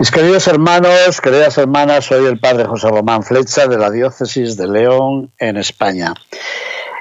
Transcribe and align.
Mis 0.00 0.10
queridos 0.10 0.48
hermanos, 0.48 1.20
queridas 1.20 1.58
hermanas, 1.58 2.06
soy 2.06 2.24
el 2.24 2.40
padre 2.40 2.64
José 2.64 2.88
Román 2.88 3.22
Flecha 3.22 3.68
de 3.68 3.76
la 3.76 3.90
diócesis 3.90 4.56
de 4.56 4.66
León 4.66 5.30
en 5.38 5.58
España. 5.58 6.14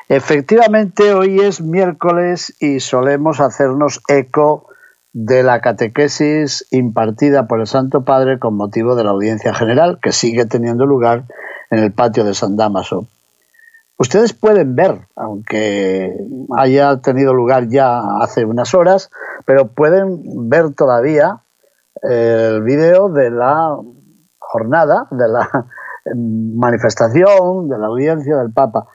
Efectivamente, 0.09 1.13
hoy 1.13 1.40
es 1.40 1.62
miércoles 1.62 2.54
y 2.59 2.81
solemos 2.81 3.40
hacernos 3.40 4.02
eco 4.09 4.67
de 5.13 5.43
la 5.43 5.62
catequesis 5.62 6.67
impartida 6.71 7.48
por 7.48 7.62
el 7.62 7.67
Santo 7.67 8.04
Padre 8.04 8.38
con 8.38 8.57
motivo 8.57 8.95
de 8.95 9.05
la 9.05 9.12
audiencia 9.12 9.54
general 9.54 9.99
que 10.02 10.12
sigue 10.12 10.45
teniendo 10.45 10.85
lugar 10.85 11.23
en 11.71 11.79
el 11.79 11.93
patio 11.93 12.26
de 12.26 12.34
San 12.34 12.57
Damaso. 12.57 13.07
Ustedes 13.95 14.34
pueden 14.34 14.76
ver, 14.76 15.07
aunque 15.16 16.18
haya 16.57 16.98
tenido 16.98 17.34
lugar 17.34 17.70
ya 17.70 18.02
hace 18.20 18.43
unas 18.43 18.73
horas, 18.73 19.09
pero 19.45 19.70
pueden 19.70 20.49
ver 20.49 20.73
todavía 20.73 21.43
el 22.02 22.62
vídeo 22.63 23.10
de 23.10 23.29
la 23.29 23.77
jornada, 24.37 25.07
de 25.12 25.27
la 25.27 25.68
manifestación, 26.15 27.70
de 27.70 27.77
la 27.77 27.87
audiencia 27.87 28.37
del 28.37 28.51
Papa. 28.51 28.87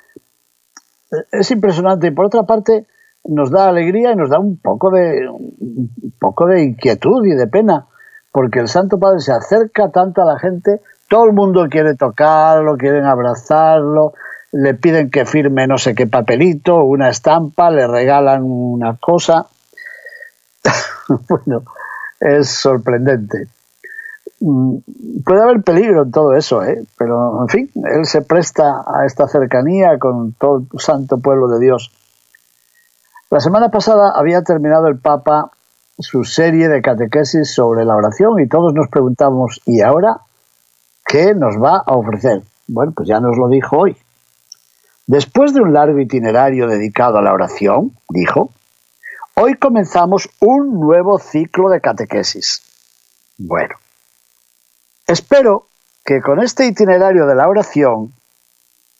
Es 1.30 1.50
impresionante 1.50 2.08
y 2.08 2.10
por 2.10 2.26
otra 2.26 2.44
parte 2.44 2.86
nos 3.24 3.50
da 3.50 3.68
alegría 3.68 4.12
y 4.12 4.16
nos 4.16 4.30
da 4.30 4.38
un 4.38 4.58
poco 4.58 4.90
de 4.90 5.28
un 5.28 6.14
poco 6.18 6.46
de 6.46 6.62
inquietud 6.62 7.24
y 7.26 7.34
de 7.34 7.46
pena, 7.46 7.86
porque 8.32 8.60
el 8.60 8.68
Santo 8.68 8.98
Padre 8.98 9.20
se 9.20 9.32
acerca 9.32 9.90
tanto 9.90 10.22
a 10.22 10.26
la 10.26 10.38
gente, 10.38 10.80
todo 11.08 11.26
el 11.26 11.32
mundo 11.32 11.66
quiere 11.70 11.94
tocarlo, 11.94 12.76
quieren 12.76 13.04
abrazarlo, 13.04 14.14
le 14.52 14.74
piden 14.74 15.10
que 15.10 15.24
firme 15.24 15.66
no 15.66 15.78
sé 15.78 15.94
qué 15.94 16.06
papelito, 16.06 16.84
una 16.84 17.08
estampa, 17.08 17.70
le 17.70 17.86
regalan 17.86 18.42
una 18.44 18.96
cosa. 18.96 19.46
bueno, 21.28 21.64
es 22.24 22.48
sorprendente. 22.48 23.46
Mm, 24.40 24.78
puede 25.24 25.42
haber 25.42 25.62
peligro 25.62 26.02
en 26.02 26.10
todo 26.10 26.34
eso, 26.34 26.64
¿eh? 26.64 26.82
pero 26.98 27.42
en 27.42 27.48
fin, 27.48 27.70
él 27.74 28.06
se 28.06 28.22
presta 28.22 28.82
a 28.86 29.04
esta 29.06 29.28
cercanía 29.28 29.98
con 29.98 30.32
todo 30.32 30.64
el 30.72 30.80
santo 30.80 31.18
pueblo 31.18 31.48
de 31.48 31.60
Dios. 31.60 31.92
La 33.30 33.40
semana 33.40 33.70
pasada 33.70 34.12
había 34.14 34.42
terminado 34.42 34.88
el 34.88 34.98
Papa 34.98 35.50
su 35.98 36.24
serie 36.24 36.68
de 36.68 36.82
catequesis 36.82 37.52
sobre 37.52 37.84
la 37.84 37.94
oración 37.94 38.40
y 38.40 38.48
todos 38.48 38.72
nos 38.74 38.88
preguntamos, 38.88 39.60
¿y 39.66 39.82
ahora 39.82 40.20
qué 41.06 41.34
nos 41.34 41.56
va 41.56 41.82
a 41.86 41.94
ofrecer? 41.94 42.42
Bueno, 42.66 42.92
pues 42.96 43.08
ya 43.08 43.20
nos 43.20 43.36
lo 43.36 43.48
dijo 43.48 43.78
hoy. 43.78 43.96
Después 45.06 45.52
de 45.52 45.60
un 45.60 45.74
largo 45.74 45.98
itinerario 46.00 46.66
dedicado 46.66 47.18
a 47.18 47.22
la 47.22 47.32
oración, 47.32 47.92
dijo, 48.08 48.50
Hoy 49.36 49.56
comenzamos 49.56 50.28
un 50.40 50.78
nuevo 50.78 51.18
ciclo 51.18 51.68
de 51.68 51.80
catequesis. 51.80 52.62
Bueno, 53.36 53.74
espero 55.08 55.66
que 56.04 56.20
con 56.22 56.40
este 56.40 56.66
itinerario 56.66 57.26
de 57.26 57.34
la 57.34 57.48
oración, 57.48 58.14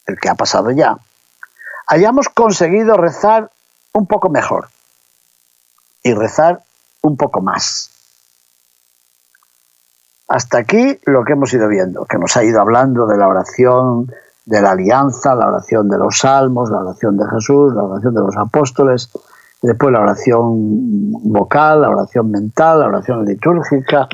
el 0.07 0.19
que 0.19 0.29
ha 0.29 0.35
pasado 0.35 0.73
ya, 0.73 0.99
hayamos 1.87 2.29
conseguido 2.29 2.97
rezar 2.97 3.53
un 3.93 4.09
poco 4.09 4.29
mejor 4.29 4.69
y 6.03 6.13
rezar 6.15 6.65
un 7.03 7.17
poco 7.17 7.41
más. 7.41 7.91
Hasta 10.27 10.59
aquí 10.59 10.99
lo 11.05 11.25
que 11.25 11.35
hemos 11.35 11.53
ido 11.53 11.69
viendo, 11.69 12.07
que 12.07 12.19
nos 12.19 12.37
ha 12.37 12.43
ido 12.43 12.61
hablando 12.61 13.07
de 13.07 13.17
la 13.17 13.29
oración 13.29 14.11
de 14.47 14.61
la 14.61 14.73
alianza, 14.73 15.37
la 15.37 15.47
oración 15.47 15.89
de 15.89 15.97
los 15.97 16.19
salmos, 16.19 16.71
la 16.71 16.81
oración 16.81 17.17
de 17.17 17.25
Jesús, 17.31 17.73
la 17.73 17.85
oración 17.85 18.15
de 18.15 18.21
los 18.21 18.37
apóstoles, 18.37 19.11
después 19.67 19.93
la 19.93 20.01
oración 20.01 21.11
vocal, 21.23 21.81
la 21.81 21.89
oración 21.89 22.31
mental, 22.31 22.81
la 22.81 22.89
oración 22.89 23.25
litúrgica, 23.25 24.09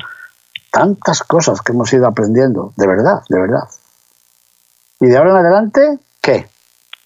tantas 0.71 1.23
cosas 1.23 1.61
que 1.61 1.73
hemos 1.73 1.91
ido 1.91 2.07
aprendiendo, 2.07 2.73
de 2.77 2.87
verdad, 2.87 3.21
de 3.27 3.39
verdad. 3.41 3.67
Y 5.01 5.07
de 5.07 5.17
ahora 5.17 5.31
en 5.31 5.37
adelante, 5.37 5.99
¿qué? 6.21 6.47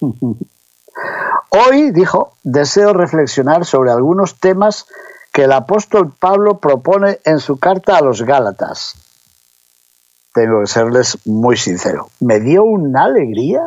Hoy, 1.50 1.90
dijo, 1.90 2.34
deseo 2.44 2.92
reflexionar 2.92 3.64
sobre 3.64 3.90
algunos 3.90 4.38
temas 4.38 4.86
que 5.32 5.44
el 5.44 5.52
apóstol 5.52 6.12
Pablo 6.16 6.58
propone 6.58 7.18
en 7.24 7.40
su 7.40 7.58
carta 7.58 7.96
a 7.96 8.02
los 8.02 8.22
Gálatas. 8.22 8.94
Tengo 10.32 10.60
que 10.60 10.66
serles 10.66 11.18
muy 11.26 11.56
sincero. 11.56 12.08
Me 12.20 12.38
dio 12.38 12.62
una 12.62 13.04
alegría 13.04 13.62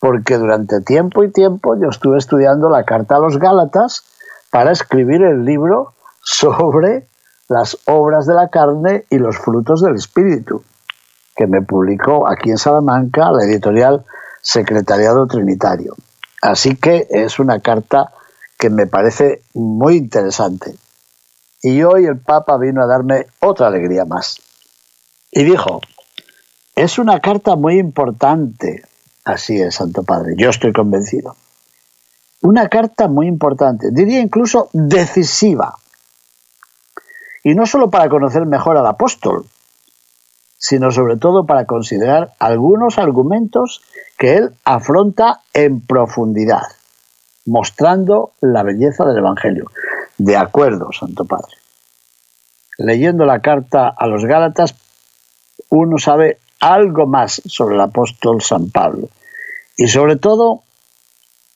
porque 0.00 0.38
durante 0.38 0.80
tiempo 0.80 1.22
y 1.22 1.30
tiempo 1.30 1.76
yo 1.80 1.90
estuve 1.90 2.18
estudiando 2.18 2.70
la 2.70 2.84
carta 2.84 3.16
a 3.16 3.20
los 3.20 3.38
Gálatas 3.38 4.02
para 4.50 4.72
escribir 4.72 5.22
el 5.22 5.44
libro 5.44 5.92
sobre 6.22 7.06
las 7.48 7.76
obras 7.86 8.26
de 8.26 8.34
la 8.34 8.48
carne 8.48 9.04
y 9.10 9.18
los 9.18 9.36
frutos 9.36 9.82
del 9.82 9.94
Espíritu, 9.94 10.64
que 11.36 11.46
me 11.46 11.62
publicó 11.62 12.26
aquí 12.26 12.50
en 12.50 12.58
Salamanca 12.58 13.30
la 13.30 13.44
editorial 13.44 14.04
Secretariado 14.40 15.26
Trinitario. 15.26 15.94
Así 16.40 16.76
que 16.76 17.06
es 17.10 17.38
una 17.38 17.60
carta 17.60 18.12
que 18.58 18.70
me 18.70 18.86
parece 18.86 19.42
muy 19.52 19.96
interesante. 19.96 20.74
Y 21.62 21.82
hoy 21.82 22.06
el 22.06 22.18
Papa 22.18 22.56
vino 22.56 22.82
a 22.82 22.86
darme 22.86 23.26
otra 23.40 23.66
alegría 23.66 24.06
más. 24.06 24.40
Y 25.30 25.44
dijo, 25.44 25.80
es 26.74 26.98
una 26.98 27.20
carta 27.20 27.56
muy 27.56 27.78
importante 27.78 28.82
Así 29.24 29.60
es, 29.60 29.74
Santo 29.74 30.02
Padre, 30.02 30.34
yo 30.36 30.50
estoy 30.50 30.72
convencido. 30.72 31.36
Una 32.42 32.68
carta 32.68 33.08
muy 33.08 33.26
importante, 33.26 33.90
diría 33.92 34.20
incluso 34.20 34.70
decisiva. 34.72 35.74
Y 37.44 37.54
no 37.54 37.66
solo 37.66 37.90
para 37.90 38.08
conocer 38.08 38.46
mejor 38.46 38.76
al 38.76 38.86
apóstol, 38.86 39.44
sino 40.56 40.90
sobre 40.90 41.16
todo 41.16 41.46
para 41.46 41.64
considerar 41.64 42.32
algunos 42.38 42.98
argumentos 42.98 43.82
que 44.18 44.36
él 44.36 44.50
afronta 44.64 45.40
en 45.54 45.80
profundidad, 45.80 46.62
mostrando 47.46 48.32
la 48.40 48.62
belleza 48.62 49.04
del 49.04 49.18
Evangelio. 49.18 49.70
De 50.18 50.36
acuerdo, 50.36 50.92
Santo 50.92 51.24
Padre. 51.24 51.56
Leyendo 52.76 53.24
la 53.24 53.40
carta 53.40 53.88
a 53.88 54.06
los 54.06 54.24
Gálatas, 54.24 54.74
uno 55.70 55.96
sabe 55.98 56.39
algo 56.60 57.06
más 57.06 57.42
sobre 57.46 57.74
el 57.74 57.80
apóstol 57.80 58.42
San 58.42 58.70
Pablo. 58.70 59.08
Y 59.76 59.88
sobre 59.88 60.16
todo, 60.16 60.62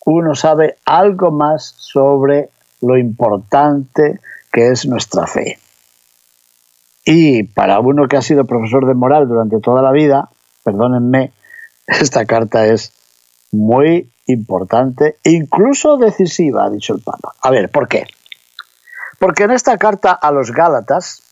uno 0.06 0.34
sabe 0.34 0.76
algo 0.84 1.31
más 1.31 1.75
sobre 1.78 2.50
lo 2.81 2.98
importante 2.98 4.20
que 4.50 4.69
es 4.69 4.87
nuestra 4.87 5.26
fe. 5.26 5.59
Y 7.04 7.43
para 7.43 7.81
uno 7.81 8.09
que 8.09 8.16
ha 8.16 8.22
sido 8.22 8.44
profesor 8.44 8.87
de 8.87 8.94
moral 8.94 9.28
durante 9.28 9.60
toda 9.60 9.82
la 9.82 9.93
vida, 9.93 10.31
perdónenme, 10.64 11.32
esta 11.87 12.25
carta 12.25 12.66
es 12.66 12.93
muy 13.53 14.10
importante, 14.26 15.19
incluso 15.25 15.97
decisiva, 15.98 16.64
ha 16.64 16.70
dicho 16.70 16.94
el 16.94 17.03
Papa. 17.03 17.34
A 17.41 17.50
ver, 17.50 17.70
¿por 17.70 17.88
qué? 17.88 18.06
Porque 19.19 19.44
en 19.44 19.50
esta 19.50 19.76
carta 19.76 20.12
a 20.12 20.32
los 20.32 20.50
Gálatas, 20.50 21.24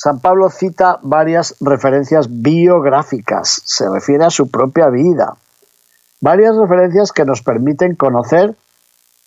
San 0.00 0.20
Pablo 0.20 0.48
cita 0.48 1.00
varias 1.02 1.56
referencias 1.58 2.28
biográficas, 2.30 3.62
se 3.64 3.90
refiere 3.90 4.24
a 4.24 4.30
su 4.30 4.48
propia 4.48 4.90
vida, 4.90 5.34
varias 6.20 6.54
referencias 6.56 7.10
que 7.10 7.24
nos 7.24 7.42
permiten 7.42 7.96
conocer 7.96 8.54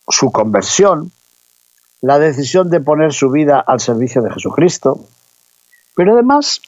su 0.08 0.32
conversión, 0.32 1.12
la 2.00 2.18
decisión 2.18 2.70
de 2.70 2.80
poner 2.80 3.12
su 3.12 3.30
vida 3.30 3.62
al 3.64 3.80
servicio 3.80 4.22
de 4.22 4.32
Jesucristo, 4.32 4.98
pero 5.94 6.14
además 6.14 6.62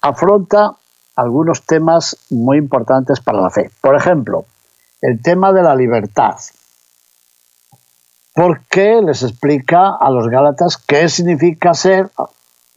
afronta 0.00 0.76
algunos 1.16 1.62
temas 1.66 2.16
muy 2.30 2.58
importantes 2.58 3.18
para 3.18 3.42
la 3.42 3.50
fe. 3.50 3.68
Por 3.80 3.96
ejemplo, 3.96 4.44
el 5.00 5.20
tema 5.20 5.52
de 5.52 5.62
la 5.64 5.74
libertad. 5.74 6.36
Porque 8.32 9.00
les 9.04 9.24
explica 9.24 9.96
a 10.00 10.08
los 10.10 10.28
Gálatas 10.28 10.76
qué 10.76 11.08
significa 11.08 11.74
ser 11.74 12.10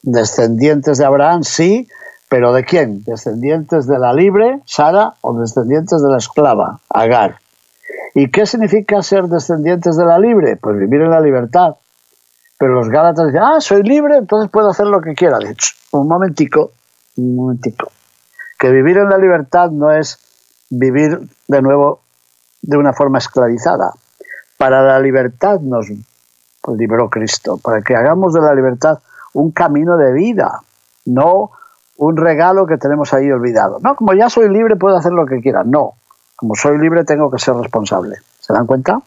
Descendientes 0.04 0.98
de 0.98 1.06
Abraham, 1.06 1.44
sí, 1.44 1.88
pero 2.30 2.54
¿de 2.54 2.64
quién? 2.64 3.04
¿Descendientes 3.04 3.88
de 3.88 4.00
la 4.00 4.14
libre, 4.14 4.62
Sara, 4.66 5.14
o 5.22 5.40
descendientes 5.40 6.02
de 6.02 6.10
la 6.10 6.18
esclava, 6.18 6.80
Agar? 6.90 7.40
¿Y 8.14 8.30
qué 8.32 8.46
significa 8.46 9.02
ser 9.02 9.26
descendientes 9.26 9.96
de 9.98 10.06
la 10.06 10.20
libre? 10.20 10.56
Pues 10.58 10.78
vivir 10.78 11.02
en 11.02 11.12
la 11.12 11.22
libertad. 11.22 11.76
Pero 12.58 12.74
los 12.74 12.90
Gálatas 12.90 13.28
dicen, 13.28 13.42
ah, 13.44 13.62
soy 13.62 13.84
libre, 13.84 14.18
entonces 14.18 14.50
puedo 14.50 14.70
hacer 14.70 14.88
lo 14.88 15.02
que 15.02 15.14
quiera. 15.14 15.38
De 15.38 15.52
hecho, 15.52 15.74
un 15.92 16.08
momentico, 16.08 16.72
un 17.18 17.36
momentico. 17.36 17.92
Que 18.60 18.72
vivir 18.72 18.98
en 18.98 19.10
la 19.10 19.18
libertad 19.18 19.70
no 19.70 19.92
es 19.92 20.18
vivir 20.70 21.20
de 21.48 21.62
nuevo 21.62 22.02
de 22.62 22.78
una 22.78 22.94
forma 22.94 23.20
esclavizada. 23.20 23.94
Para 24.58 24.82
la 24.82 25.00
libertad 25.00 25.60
nos 25.60 25.88
liberó 26.76 27.10
Cristo, 27.10 27.58
para 27.58 27.82
que 27.82 27.96
hagamos 27.96 28.34
de 28.34 28.42
la 28.42 28.56
libertad 28.56 29.00
un 29.38 29.52
camino 29.52 29.98
de 29.98 30.14
vida, 30.14 30.62
no 31.06 31.52
un 31.98 32.18
regalo 32.18 32.66
que 32.66 32.78
tenemos 32.78 33.14
ahí 33.14 33.30
olvidado. 33.30 33.78
No, 33.82 33.96
como 33.96 34.14
ya 34.14 34.30
soy 34.30 34.50
libre 34.50 34.76
puedo 34.76 34.98
hacer 34.98 35.12
lo 35.12 35.28
que 35.28 35.42
quiera. 35.42 35.64
No, 35.64 35.94
como 36.36 36.56
soy 36.56 36.80
libre 36.80 37.04
tengo 37.04 37.30
que 37.30 37.38
ser 37.38 37.54
responsable. 37.54 38.18
¿Se 38.40 38.52
dan 38.54 38.66
cuenta? 38.66 39.00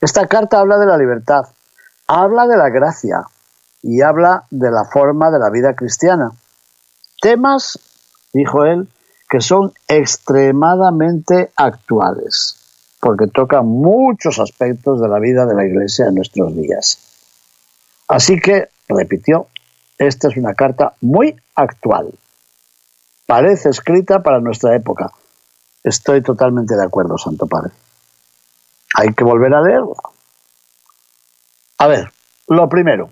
Esta 0.00 0.26
carta 0.26 0.58
habla 0.58 0.78
de 0.78 0.86
la 0.86 0.96
libertad, 0.96 1.44
habla 2.06 2.46
de 2.46 2.56
la 2.56 2.70
gracia 2.70 3.26
y 3.82 4.00
habla 4.00 4.44
de 4.50 4.70
la 4.70 4.84
forma 4.86 5.30
de 5.30 5.38
la 5.38 5.50
vida 5.50 5.74
cristiana. 5.74 6.32
Temas, 7.20 7.78
dijo 8.32 8.64
él, 8.64 8.88
que 9.28 9.42
son 9.42 9.72
extremadamente 9.86 11.52
actuales, 11.56 12.56
porque 13.00 13.26
tocan 13.26 13.66
muchos 13.66 14.38
aspectos 14.38 15.00
de 15.02 15.08
la 15.08 15.18
vida 15.18 15.44
de 15.44 15.54
la 15.54 15.66
Iglesia 15.66 16.06
en 16.06 16.14
nuestros 16.14 16.54
días. 16.56 17.11
Así 18.12 18.38
que, 18.38 18.68
repitió, 18.88 19.46
esta 19.96 20.28
es 20.28 20.36
una 20.36 20.52
carta 20.52 20.92
muy 21.00 21.34
actual. 21.54 22.12
Parece 23.26 23.70
escrita 23.70 24.22
para 24.22 24.38
nuestra 24.38 24.76
época. 24.76 25.10
Estoy 25.82 26.22
totalmente 26.22 26.76
de 26.76 26.84
acuerdo, 26.84 27.16
Santo 27.16 27.46
Padre. 27.46 27.72
Hay 28.96 29.14
que 29.14 29.24
volver 29.24 29.54
a 29.54 29.62
leerla. 29.62 29.94
A 31.78 31.86
ver, 31.86 32.12
lo 32.48 32.68
primero, 32.68 33.08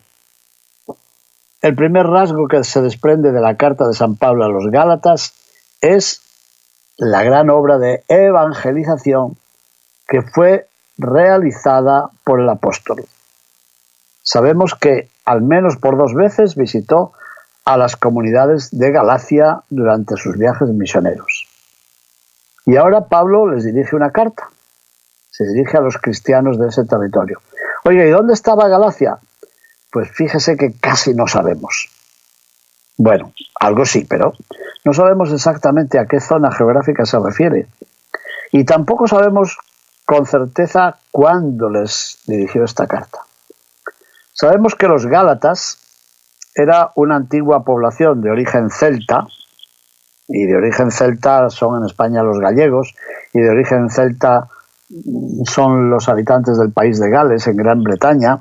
el 1.63 1.75
primer 1.75 2.07
rasgo 2.07 2.47
que 2.47 2.63
se 2.63 2.83
desprende 2.83 3.33
de 3.33 3.41
la 3.41 3.57
carta 3.57 3.89
de 3.89 3.95
San 3.95 4.17
Pablo 4.17 4.45
a 4.45 4.51
los 4.51 4.71
Gálatas 4.71 5.33
es 5.81 6.21
la 6.99 7.23
gran 7.23 7.49
obra 7.49 7.79
de 7.79 8.05
evangelización 8.07 9.39
que 10.07 10.21
fue 10.21 10.69
realizada 10.99 12.11
por 12.23 12.43
el 12.43 12.51
apóstol. 12.51 13.07
Sabemos 14.23 14.75
que 14.75 15.09
al 15.25 15.43
menos 15.43 15.77
por 15.77 15.97
dos 15.97 16.15
veces 16.15 16.57
visitó 16.57 17.13
a 17.65 17.77
las 17.77 17.97
comunidades 17.97 18.71
de 18.71 18.91
Galacia 18.91 19.63
durante 19.71 20.17
sus 20.17 20.37
viajes 20.37 20.69
misioneros. 20.71 21.47
Y 22.67 22.77
ahora 22.77 23.07
Pablo 23.07 23.51
les 23.51 23.65
dirige 23.65 23.97
una 23.97 24.11
carta, 24.11 24.49
se 25.31 25.45
dirige 25.45 25.77
a 25.77 25.81
los 25.81 25.99
cristianos 25.99 26.59
de 26.59 26.69
ese 26.69 26.85
territorio. 26.85 27.41
Oiga, 27.85 28.05
¿y 28.05 28.11
dónde 28.11 28.35
estaba 28.35 28.69
Galacia? 28.69 29.19
Pues 29.91 30.11
fíjese 30.11 30.57
que 30.57 30.73
casi 30.79 31.15
no 31.15 31.27
sabemos. 31.27 31.89
Bueno, 32.97 33.33
algo 33.59 33.87
sí, 33.87 34.07
pero 34.09 34.35
no 34.85 34.93
sabemos 34.93 35.33
exactamente 35.33 35.99
a 35.99 36.07
qué 36.07 36.21
zona 36.21 36.53
geográfica 36.53 37.07
se 37.07 37.19
refiere. 37.19 37.67
Y 38.53 38.65
tampoco 38.65 39.07
sabemos 39.07 39.57
con 40.05 40.27
certeza 40.27 40.99
cuándo 41.11 41.71
les 41.71 42.19
dirigió 42.27 42.65
esta 42.65 42.87
carta. 42.87 43.21
Sabemos 44.41 44.75
que 44.75 44.89
los 44.89 45.05
Gálatas 45.05 45.77
era 46.55 46.93
una 46.95 47.17
antigua 47.17 47.63
población 47.63 48.23
de 48.23 48.31
origen 48.31 48.71
celta, 48.71 49.27
y 50.29 50.47
de 50.47 50.57
origen 50.57 50.91
celta 50.91 51.51
son 51.51 51.77
en 51.77 51.85
España 51.85 52.23
los 52.23 52.39
gallegos, 52.39 52.95
y 53.35 53.41
de 53.41 53.51
origen 53.51 53.91
celta 53.91 54.49
son 55.45 55.91
los 55.91 56.09
habitantes 56.09 56.57
del 56.57 56.73
país 56.73 56.99
de 56.99 57.11
Gales, 57.11 57.47
en 57.49 57.57
Gran 57.57 57.83
Bretaña, 57.83 58.41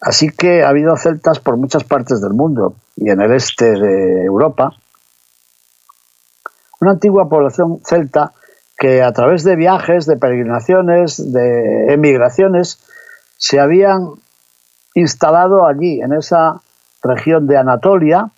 Así 0.00 0.28
que 0.28 0.62
ha 0.62 0.68
habido 0.68 0.96
celtas 0.96 1.40
por 1.40 1.56
muchas 1.56 1.84
partes 1.84 2.20
del 2.20 2.32
mundo 2.32 2.76
y 2.96 3.10
en 3.10 3.20
el 3.20 3.32
este 3.32 3.72
de 3.72 4.24
Europa. 4.24 4.70
Una 6.80 6.92
antigua 6.92 7.28
población 7.28 7.80
celta 7.84 8.32
que 8.76 9.02
a 9.02 9.12
través 9.12 9.42
de 9.42 9.56
viajes, 9.56 10.06
de 10.06 10.16
peregrinaciones, 10.16 11.32
de 11.32 11.92
emigraciones, 11.92 12.78
se 13.36 13.58
habían 13.58 14.14
instalado 14.98 15.66
allí, 15.66 16.00
en 16.00 16.12
esa 16.12 16.60
región 17.02 17.46
de 17.46 17.56
Anatolia, 17.56 18.30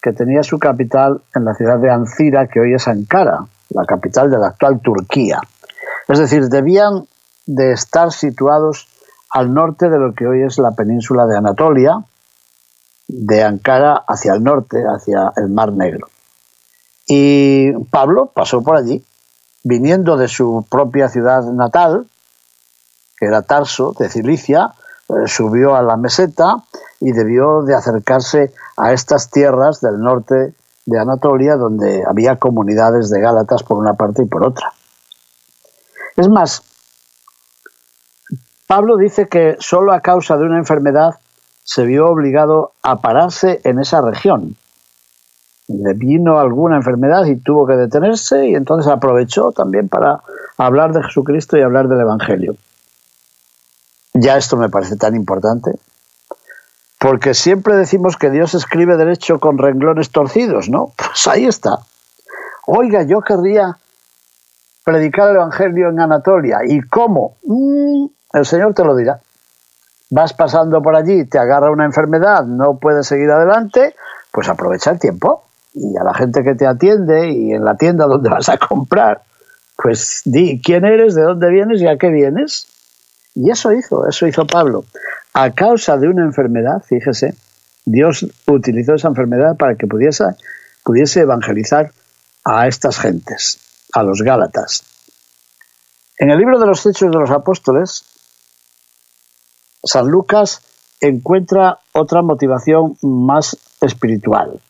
que 0.00 0.12
tenía 0.12 0.42
su 0.42 0.58
capital 0.58 1.20
en 1.34 1.44
la 1.44 1.54
ciudad 1.54 1.78
de 1.78 1.90
Ancira, 1.90 2.46
que 2.46 2.60
hoy 2.60 2.74
es 2.74 2.88
Ankara, 2.88 3.46
la 3.70 3.84
capital 3.84 4.30
de 4.30 4.38
la 4.38 4.48
actual 4.48 4.80
Turquía. 4.80 5.40
Es 6.06 6.18
decir, 6.18 6.48
debían 6.48 7.06
de 7.46 7.72
estar 7.72 8.12
situados 8.12 8.88
al 9.30 9.52
norte 9.52 9.88
de 9.88 9.98
lo 9.98 10.14
que 10.14 10.26
hoy 10.26 10.42
es 10.42 10.58
la 10.58 10.72
península 10.72 11.26
de 11.26 11.36
Anatolia, 11.36 11.98
de 13.08 13.42
Ankara 13.42 14.04
hacia 14.06 14.34
el 14.34 14.42
norte, 14.42 14.82
hacia 14.84 15.32
el 15.36 15.48
Mar 15.48 15.72
Negro. 15.72 16.08
Y 17.06 17.72
Pablo 17.90 18.32
pasó 18.34 18.62
por 18.62 18.76
allí, 18.76 19.04
viniendo 19.64 20.16
de 20.16 20.28
su 20.28 20.66
propia 20.70 21.08
ciudad 21.08 21.42
natal, 21.44 22.06
que 23.18 23.26
era 23.26 23.42
Tarso, 23.42 23.94
de 23.98 24.08
Cilicia, 24.08 24.74
subió 25.26 25.74
a 25.74 25.82
la 25.82 25.96
meseta 25.96 26.56
y 27.00 27.12
debió 27.12 27.62
de 27.62 27.74
acercarse 27.74 28.52
a 28.76 28.92
estas 28.92 29.30
tierras 29.30 29.80
del 29.80 30.00
norte 30.00 30.54
de 30.86 30.98
Anatolia, 30.98 31.56
donde 31.56 32.02
había 32.06 32.36
comunidades 32.36 33.10
de 33.10 33.20
Gálatas 33.20 33.62
por 33.62 33.78
una 33.78 33.94
parte 33.94 34.22
y 34.22 34.26
por 34.26 34.44
otra. 34.44 34.72
Es 36.16 36.28
más, 36.28 36.62
Pablo 38.66 38.96
dice 38.96 39.28
que 39.28 39.56
solo 39.60 39.92
a 39.92 40.00
causa 40.00 40.36
de 40.36 40.44
una 40.44 40.58
enfermedad 40.58 41.14
se 41.62 41.84
vio 41.84 42.08
obligado 42.08 42.72
a 42.82 43.00
pararse 43.00 43.60
en 43.64 43.78
esa 43.78 44.00
región. 44.00 44.56
Le 45.68 45.92
vino 45.92 46.38
alguna 46.38 46.76
enfermedad 46.76 47.26
y 47.26 47.36
tuvo 47.36 47.66
que 47.66 47.76
detenerse 47.76 48.48
y 48.48 48.54
entonces 48.54 48.90
aprovechó 48.90 49.52
también 49.52 49.88
para 49.88 50.22
hablar 50.56 50.92
de 50.92 51.02
Jesucristo 51.02 51.58
y 51.58 51.62
hablar 51.62 51.88
del 51.88 52.00
Evangelio. 52.00 52.56
Ya 54.20 54.36
esto 54.36 54.56
me 54.56 54.68
parece 54.68 54.96
tan 54.96 55.14
importante, 55.14 55.70
porque 56.98 57.34
siempre 57.34 57.76
decimos 57.76 58.16
que 58.16 58.30
Dios 58.30 58.54
escribe 58.54 58.96
derecho 58.96 59.38
con 59.38 59.58
renglones 59.58 60.10
torcidos, 60.10 60.68
¿no? 60.68 60.92
Pues 60.96 61.26
ahí 61.28 61.46
está. 61.46 61.78
Oiga, 62.66 63.02
yo 63.02 63.20
querría 63.20 63.78
predicar 64.84 65.30
el 65.30 65.36
Evangelio 65.36 65.90
en 65.90 66.00
Anatolia. 66.00 66.58
¿Y 66.66 66.80
cómo? 66.80 67.36
Mm, 67.44 68.06
el 68.32 68.46
Señor 68.46 68.74
te 68.74 68.84
lo 68.84 68.96
dirá. 68.96 69.20
Vas 70.10 70.32
pasando 70.32 70.82
por 70.82 70.96
allí, 70.96 71.26
te 71.26 71.38
agarra 71.38 71.70
una 71.70 71.84
enfermedad, 71.84 72.44
no 72.44 72.78
puedes 72.78 73.06
seguir 73.06 73.30
adelante, 73.30 73.94
pues 74.32 74.48
aprovecha 74.48 74.90
el 74.90 74.98
tiempo 74.98 75.44
y 75.74 75.96
a 75.96 76.02
la 76.02 76.14
gente 76.14 76.42
que 76.42 76.54
te 76.54 76.66
atiende 76.66 77.30
y 77.30 77.52
en 77.52 77.64
la 77.64 77.76
tienda 77.76 78.06
donde 78.06 78.30
vas 78.30 78.48
a 78.48 78.56
comprar, 78.56 79.22
pues 79.76 80.22
di 80.24 80.60
quién 80.62 80.84
eres, 80.84 81.14
de 81.14 81.22
dónde 81.22 81.50
vienes 81.50 81.80
y 81.82 81.86
a 81.86 81.98
qué 81.98 82.08
vienes. 82.08 82.66
Y 83.40 83.52
eso 83.52 83.72
hizo, 83.72 84.04
eso 84.08 84.26
hizo 84.26 84.48
Pablo. 84.48 84.84
A 85.32 85.52
causa 85.52 85.96
de 85.96 86.08
una 86.08 86.24
enfermedad, 86.24 86.82
fíjese, 86.82 87.34
Dios 87.84 88.26
utilizó 88.48 88.94
esa 88.94 89.06
enfermedad 89.06 89.56
para 89.56 89.76
que 89.76 89.86
pudiese, 89.86 90.24
pudiese 90.82 91.20
evangelizar 91.20 91.92
a 92.44 92.66
estas 92.66 92.98
gentes, 92.98 93.60
a 93.94 94.02
los 94.02 94.22
Gálatas. 94.22 94.82
En 96.18 96.30
el 96.30 96.38
libro 96.38 96.58
de 96.58 96.66
los 96.66 96.84
Hechos 96.84 97.12
de 97.12 97.16
los 97.16 97.30
Apóstoles, 97.30 98.02
San 99.84 100.08
Lucas 100.08 100.60
encuentra 101.00 101.78
otra 101.92 102.22
motivación 102.22 102.96
más 103.02 103.56
espiritual. 103.80 104.60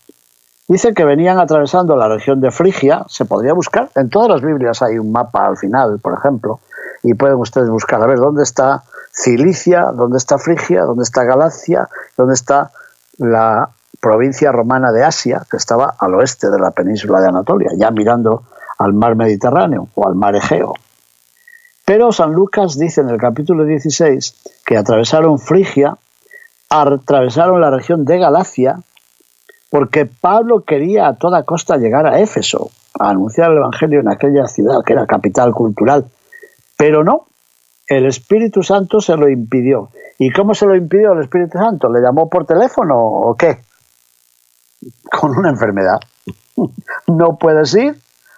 Dice 0.69 0.93
que 0.93 1.07
venían 1.07 1.39
atravesando 1.39 1.97
la 1.97 2.07
región 2.07 2.43
de 2.43 2.51
Frigia, 2.51 3.07
se 3.09 3.25
podría 3.25 3.55
buscar, 3.55 3.89
en 3.95 4.11
todas 4.11 4.29
las 4.29 4.43
Biblias 4.43 4.83
hay 4.83 4.99
un 4.99 5.11
mapa 5.11 5.47
al 5.47 5.57
final, 5.57 5.99
por 6.03 6.19
ejemplo, 6.19 6.61
y 7.03 7.15
pueden 7.15 7.37
ustedes 7.37 7.71
buscar, 7.71 8.03
a 8.03 8.07
ver, 8.07 8.19
¿dónde 8.19 8.43
está 8.43 8.83
Cilicia? 9.13 9.91
¿Dónde 9.95 10.19
está 10.19 10.39
Frigia? 10.39 10.83
¿Dónde 10.83 11.03
está 11.03 11.25
Galacia? 11.25 11.89
¿Dónde 12.17 12.35
está 12.35 12.71
la 13.19 13.69
provincia 14.01 14.53
romana 14.53 14.93
de 14.93 15.05
Asia, 15.05 15.43
que 15.51 15.57
estaba 15.57 15.95
al 15.99 16.15
oeste 16.15 16.51
de 16.51 16.59
la 16.59 16.71
península 16.71 17.21
de 17.21 17.29
Anatolia, 17.29 17.71
ya 17.77 17.91
mirando 17.91 18.45
al 18.79 18.93
mar 18.93 19.17
Mediterráneo 19.17 19.89
o 19.95 20.07
al 20.07 20.15
mar 20.15 20.37
Egeo? 20.37 20.75
Pero 21.85 22.13
San 22.13 22.33
Lucas 22.33 22.79
dice 22.79 23.01
en 23.01 23.09
el 23.09 23.19
capítulo 23.19 23.65
16 23.65 24.35
que 24.67 24.77
atravesaron 24.77 25.39
Frigia, 25.39 25.97
atravesaron 26.69 27.63
la 27.63 27.71
región 27.71 28.05
de 28.05 28.19
Galacia, 28.19 28.81
porque 29.71 30.05
Pablo 30.05 30.65
quería 30.65 31.09
a 31.09 31.17
toda 31.17 31.45
costa 31.45 31.79
llegar 31.79 32.07
a 32.07 32.21
Éfeso, 32.21 32.71
a 32.99 33.09
anunciar 33.09 33.51
el 33.51 33.59
Evangelio 33.59 34.01
en 34.01 34.09
aquella 34.09 34.47
ciudad 34.47 34.83
que 34.85 34.93
era 34.93 35.07
capital 35.07 35.53
cultural. 35.53 36.05
Pero 36.79 37.03
no, 37.03 37.27
el 37.89 38.07
Espíritu 38.07 38.63
Santo 38.63 39.01
se 39.01 39.17
lo 39.17 39.29
impidió. 39.29 39.91
¿Y 40.17 40.31
cómo 40.31 40.55
se 40.55 40.65
lo 40.65 40.77
impidió 40.77 41.13
el 41.13 41.23
Espíritu 41.23 41.59
Santo? 41.59 41.93
¿Le 41.93 42.01
llamó 42.01 42.31
por 42.31 42.47
teléfono 42.47 42.97
o 42.97 43.35
qué? 43.35 43.59
Con 45.11 45.37
una 45.37 45.51
enfermedad. 45.51 45.99
No 47.09 47.37
puedes 47.37 47.75
ir, 47.75 47.97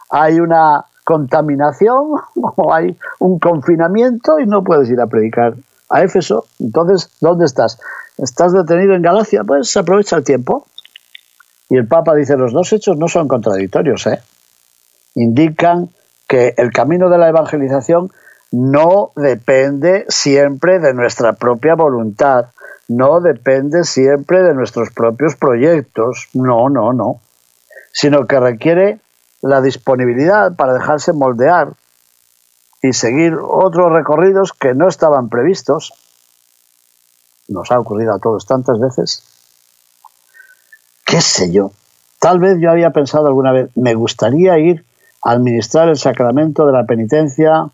hay 0.08 0.40
una 0.40 0.86
contaminación 1.04 2.14
o 2.56 2.72
hay 2.72 2.96
un 3.18 3.38
confinamiento 3.38 4.38
y 4.38 4.46
no 4.46 4.64
puedes 4.64 4.88
ir 4.88 5.00
a 5.00 5.06
predicar 5.06 5.54
a 5.90 6.02
Éfeso. 6.02 6.46
Entonces, 6.58 7.10
¿dónde 7.20 7.44
estás? 7.44 7.78
¿Estás 8.16 8.54
detenido 8.54 8.94
en 8.94 9.02
Galacia? 9.02 9.44
Pues 9.44 9.76
aprovecha 9.76 10.16
el 10.16 10.24
tiempo. 10.24 10.66
Y 11.68 11.76
el 11.76 11.86
Papa 11.86 12.14
dice, 12.14 12.36
los 12.36 12.54
dos 12.54 12.72
hechos 12.72 12.96
no 12.96 13.06
son 13.06 13.28
contradictorios, 13.28 14.06
¿eh? 14.06 14.20
Indican 15.14 15.90
que 16.26 16.54
el 16.56 16.70
camino 16.70 17.10
de 17.10 17.18
la 17.18 17.28
evangelización 17.28 18.10
no 18.52 19.12
depende 19.16 20.06
siempre 20.08 20.80
de 20.80 20.92
nuestra 20.94 21.34
propia 21.34 21.74
voluntad, 21.74 22.46
no 22.88 23.20
depende 23.20 23.84
siempre 23.84 24.42
de 24.42 24.54
nuestros 24.54 24.90
propios 24.90 25.36
proyectos, 25.36 26.28
no, 26.34 26.68
no, 26.68 26.92
no, 26.92 27.20
sino 27.92 28.26
que 28.26 28.40
requiere 28.40 29.00
la 29.42 29.60
disponibilidad 29.60 30.54
para 30.56 30.74
dejarse 30.74 31.12
moldear 31.12 31.74
y 32.82 32.92
seguir 32.92 33.34
otros 33.40 33.92
recorridos 33.92 34.52
que 34.52 34.74
no 34.74 34.88
estaban 34.88 35.28
previstos. 35.28 35.92
Nos 37.48 37.70
ha 37.70 37.78
ocurrido 37.78 38.14
a 38.14 38.18
todos 38.18 38.46
tantas 38.46 38.78
veces. 38.80 39.22
¿Qué 41.04 41.20
sé 41.20 41.50
yo? 41.52 41.72
Tal 42.18 42.38
vez 42.38 42.58
yo 42.60 42.70
había 42.70 42.90
pensado 42.90 43.26
alguna 43.26 43.52
vez, 43.52 43.70
me 43.76 43.94
gustaría 43.94 44.58
ir 44.58 44.84
a 45.22 45.32
administrar 45.32 45.88
el 45.88 45.96
sacramento 45.96 46.66
de 46.66 46.72
la 46.72 46.84
penitencia 46.84 47.70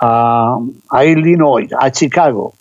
a, 0.00 0.58
a 0.90 1.04
Illinois, 1.04 1.68
a 1.78 1.90
Chicago. 1.90 2.54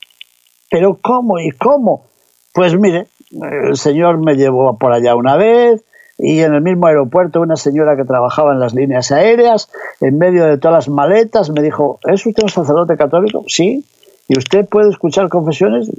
Pero 0.70 1.00
¿cómo 1.02 1.40
y 1.40 1.52
cómo? 1.52 2.08
Pues 2.54 2.78
mire, 2.78 3.08
el 3.32 3.78
señor 3.78 4.18
me 4.18 4.36
llevó 4.36 4.78
por 4.78 4.94
allá 4.94 5.16
una 5.16 5.36
vez 5.36 5.84
y 6.18 6.40
en 6.40 6.54
el 6.54 6.62
mismo 6.62 6.88
aeropuerto 6.88 7.42
una 7.42 7.58
señora 7.58 7.98
que 7.98 8.06
trabajaba 8.06 8.54
en 8.54 8.60
las 8.60 8.74
líneas 8.74 9.12
aéreas, 9.12 9.70
en 10.00 10.18
medio 10.18 10.46
de 10.46 10.58
todas 10.58 10.88
las 10.88 10.90
maletas, 10.90 11.50
me 11.50 11.62
dijo, 11.62 12.00
¿es 12.04 12.26
usted 12.26 12.44
un 12.44 12.50
sacerdote 12.50 12.96
católico? 12.96 13.44
Sí. 13.48 13.86
¿Y 14.28 14.38
usted 14.38 14.68
puede 14.68 14.90
escuchar 14.90 15.30
confesiones? 15.30 15.92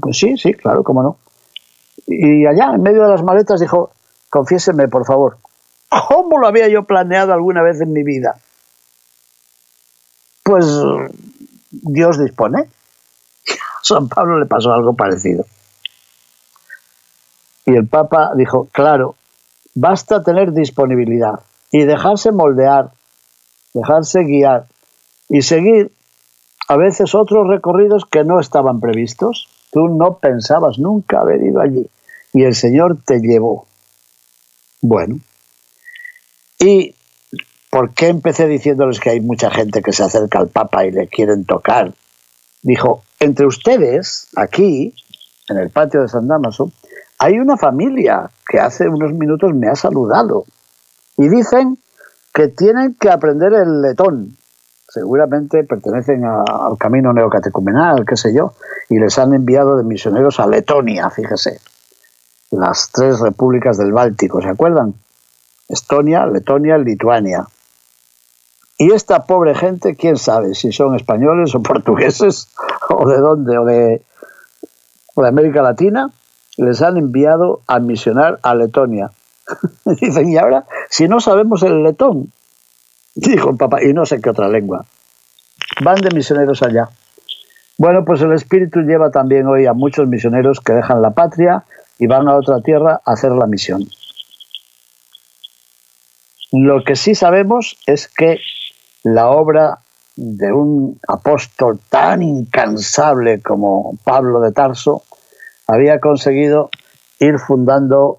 Pues 0.00 0.18
sí, 0.18 0.36
sí, 0.36 0.52
claro, 0.52 0.84
cómo 0.84 1.02
no. 1.02 1.16
Y 2.06 2.46
allá, 2.46 2.74
en 2.74 2.82
medio 2.82 3.02
de 3.02 3.08
las 3.08 3.22
maletas, 3.22 3.60
dijo, 3.60 3.90
confiéseme, 4.30 4.88
por 4.88 5.04
favor. 5.04 5.38
¿Cómo 6.08 6.38
lo 6.38 6.46
había 6.46 6.68
yo 6.68 6.84
planeado 6.84 7.32
alguna 7.32 7.62
vez 7.62 7.80
en 7.80 7.92
mi 7.92 8.02
vida? 8.02 8.36
Pues 10.42 10.66
Dios 11.70 12.18
dispone. 12.18 12.60
A 12.60 13.84
San 13.84 14.08
Pablo 14.08 14.38
le 14.38 14.46
pasó 14.46 14.72
algo 14.72 14.94
parecido. 14.94 15.44
Y 17.64 17.74
el 17.74 17.86
Papa 17.86 18.32
dijo, 18.36 18.68
claro, 18.72 19.14
basta 19.74 20.22
tener 20.22 20.52
disponibilidad 20.52 21.40
y 21.70 21.84
dejarse 21.84 22.32
moldear, 22.32 22.90
dejarse 23.72 24.24
guiar 24.24 24.66
y 25.28 25.42
seguir 25.42 25.92
a 26.68 26.76
veces 26.76 27.14
otros 27.14 27.46
recorridos 27.48 28.04
que 28.04 28.24
no 28.24 28.40
estaban 28.40 28.80
previstos. 28.80 29.48
Tú 29.70 29.88
no 29.88 30.18
pensabas 30.18 30.78
nunca 30.78 31.20
haber 31.20 31.42
ido 31.42 31.60
allí 31.60 31.88
y 32.32 32.44
el 32.44 32.54
Señor 32.54 32.98
te 33.04 33.20
llevó. 33.20 33.66
Bueno, 34.80 35.16
¿y 36.58 36.94
por 37.72 37.94
qué 37.94 38.08
empecé 38.08 38.46
diciéndoles 38.46 39.00
que 39.00 39.08
hay 39.08 39.20
mucha 39.20 39.50
gente 39.50 39.80
que 39.80 39.94
se 39.94 40.04
acerca 40.04 40.38
al 40.38 40.48
Papa 40.48 40.84
y 40.84 40.90
le 40.90 41.08
quieren 41.08 41.46
tocar? 41.46 41.94
Dijo, 42.62 43.02
entre 43.18 43.46
ustedes, 43.46 44.28
aquí, 44.36 44.94
en 45.48 45.56
el 45.56 45.70
patio 45.70 46.02
de 46.02 46.08
San 46.08 46.28
Damaso, 46.28 46.70
hay 47.18 47.38
una 47.38 47.56
familia 47.56 48.28
que 48.46 48.60
hace 48.60 48.86
unos 48.86 49.14
minutos 49.14 49.54
me 49.54 49.68
ha 49.68 49.74
saludado 49.74 50.44
y 51.16 51.30
dicen 51.30 51.78
que 52.34 52.48
tienen 52.48 52.94
que 53.00 53.08
aprender 53.08 53.54
el 53.54 53.80
letón. 53.80 54.36
Seguramente 54.86 55.64
pertenecen 55.64 56.26
al 56.26 56.76
camino 56.78 57.14
neocatecumenal, 57.14 58.04
qué 58.06 58.18
sé 58.18 58.34
yo, 58.34 58.52
y 58.90 58.98
les 58.98 59.18
han 59.18 59.32
enviado 59.32 59.78
de 59.78 59.84
misioneros 59.84 60.40
a 60.40 60.46
Letonia, 60.46 61.08
fíjese. 61.08 61.58
Las 62.50 62.90
tres 62.92 63.18
repúblicas 63.20 63.78
del 63.78 63.94
Báltico, 63.94 64.42
¿se 64.42 64.50
acuerdan? 64.50 64.92
Estonia, 65.70 66.26
Letonia, 66.26 66.76
Lituania. 66.76 67.46
Y 68.82 68.90
esta 68.90 69.26
pobre 69.26 69.54
gente, 69.54 69.94
quién 69.94 70.16
sabe 70.16 70.56
si 70.56 70.72
son 70.72 70.96
españoles 70.96 71.54
o 71.54 71.62
portugueses, 71.62 72.48
o 72.90 73.08
de 73.08 73.18
dónde, 73.18 73.56
o 73.56 73.64
de, 73.64 74.02
o 75.14 75.22
de 75.22 75.28
América 75.28 75.62
Latina, 75.62 76.10
les 76.56 76.82
han 76.82 76.96
enviado 76.96 77.60
a 77.68 77.78
misionar 77.78 78.40
a 78.42 78.56
Letonia. 78.56 79.12
Dicen, 80.00 80.28
y 80.28 80.36
ahora, 80.36 80.66
si 80.90 81.06
no 81.06 81.20
sabemos 81.20 81.62
el 81.62 81.84
letón, 81.84 82.32
dijo 83.14 83.50
el 83.50 83.56
papá, 83.56 83.84
y 83.84 83.92
no 83.92 84.04
sé 84.04 84.20
qué 84.20 84.30
otra 84.30 84.48
lengua, 84.48 84.84
van 85.84 86.00
de 86.00 86.12
misioneros 86.12 86.64
allá. 86.64 86.88
Bueno, 87.78 88.04
pues 88.04 88.20
el 88.22 88.32
Espíritu 88.32 88.80
lleva 88.80 89.12
también 89.12 89.46
hoy 89.46 89.64
a 89.66 89.74
muchos 89.74 90.08
misioneros 90.08 90.58
que 90.58 90.72
dejan 90.72 91.02
la 91.02 91.12
patria 91.12 91.62
y 92.00 92.08
van 92.08 92.26
a 92.26 92.34
otra 92.34 92.60
tierra 92.60 93.00
a 93.04 93.12
hacer 93.12 93.30
la 93.30 93.46
misión. 93.46 93.84
Lo 96.50 96.82
que 96.82 96.96
sí 96.96 97.14
sabemos 97.14 97.76
es 97.86 98.08
que 98.08 98.38
la 99.04 99.30
obra 99.30 99.80
de 100.16 100.52
un 100.52 101.00
apóstol 101.08 101.80
tan 101.88 102.22
incansable 102.22 103.40
como 103.40 103.96
Pablo 104.04 104.40
de 104.40 104.52
Tarso 104.52 105.02
había 105.66 106.00
conseguido 106.00 106.70
ir 107.18 107.38
fundando 107.38 108.18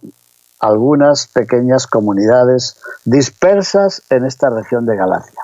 algunas 0.60 1.28
pequeñas 1.28 1.88
comunidades 1.88 2.78
dispersas 3.06 4.02
en 4.10 4.26
esta 4.26 4.50
región 4.50 4.86
de 4.86 4.96
Galacia. 4.96 5.42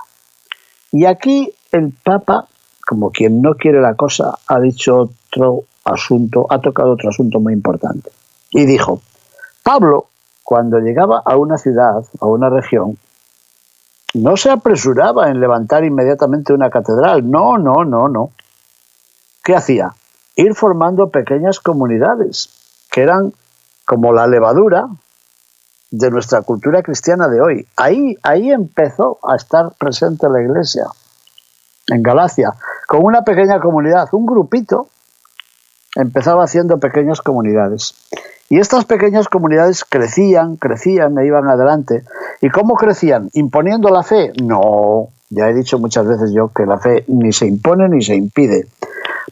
Y 0.92 1.06
aquí 1.06 1.54
el 1.72 1.94
Papa, 2.04 2.48
como 2.88 3.12
quien 3.12 3.42
no 3.42 3.56
quiere 3.56 3.82
la 3.82 3.96
cosa, 3.96 4.36
ha 4.48 4.60
dicho 4.60 5.10
otro 5.32 5.64
asunto, 5.84 6.48
ha 6.50 6.60
tocado 6.60 6.94
otro 6.94 7.10
asunto 7.10 7.40
muy 7.40 7.54
importante. 7.54 8.12
Y 8.52 8.66
dijo, 8.66 9.02
Pablo, 9.62 10.08
cuando 10.44 10.80
llegaba 10.80 11.22
a 11.24 11.38
una 11.38 11.58
ciudad, 11.58 12.04
a 12.20 12.26
una 12.26 12.50
región, 12.50 12.98
no 14.14 14.38
se 14.38 14.50
apresuraba 14.50 15.30
en 15.30 15.40
levantar 15.40 15.84
inmediatamente 15.84 16.54
una 16.54 16.70
catedral. 16.70 17.30
No, 17.30 17.58
no, 17.58 17.86
no, 17.86 18.08
no. 18.08 18.32
¿Qué 19.44 19.56
hacía? 19.56 19.94
ir 20.44 20.56
formando 20.56 21.10
pequeñas 21.10 21.60
comunidades 21.60 22.50
que 22.90 23.02
eran 23.02 23.34
como 23.86 24.14
la 24.14 24.26
levadura 24.26 24.88
de 25.92 26.12
nuestra 26.12 26.44
cultura 26.44 26.82
cristiana 26.82 27.28
de 27.28 27.42
hoy. 27.42 27.68
Ahí, 27.76 28.16
ahí 28.24 28.52
empezó 28.52 29.20
a 29.24 29.36
estar 29.36 29.72
presente 29.78 30.30
la 30.30 30.42
iglesia, 30.42 30.86
en 31.88 32.02
Galacia, 32.02 32.54
con 32.88 33.04
una 33.04 33.24
pequeña 33.24 33.60
comunidad, 33.60 34.08
un 34.14 34.26
grupito, 34.26 34.88
empezaba 36.02 36.44
haciendo 36.44 36.80
pequeñas 36.80 37.22
comunidades. 37.22 37.96
Y 38.50 38.60
estas 38.60 38.86
pequeñas 38.86 39.28
comunidades 39.28 39.86
crecían, 39.86 40.56
crecían 40.56 41.18
e 41.20 41.26
iban 41.26 41.48
adelante. 41.48 42.04
¿Y 42.42 42.50
cómo 42.50 42.76
crecían? 42.76 43.30
¿Imponiendo 43.34 43.90
la 43.90 44.04
fe? 44.04 44.34
No, 44.42 45.10
ya 45.30 45.50
he 45.50 45.54
dicho 45.54 45.78
muchas 45.78 46.08
veces 46.08 46.32
yo 46.34 46.50
que 46.50 46.66
la 46.66 46.80
fe 46.80 47.06
ni 47.08 47.32
se 47.32 47.46
impone 47.46 47.88
ni 47.90 48.02
se 48.02 48.16
impide 48.16 48.68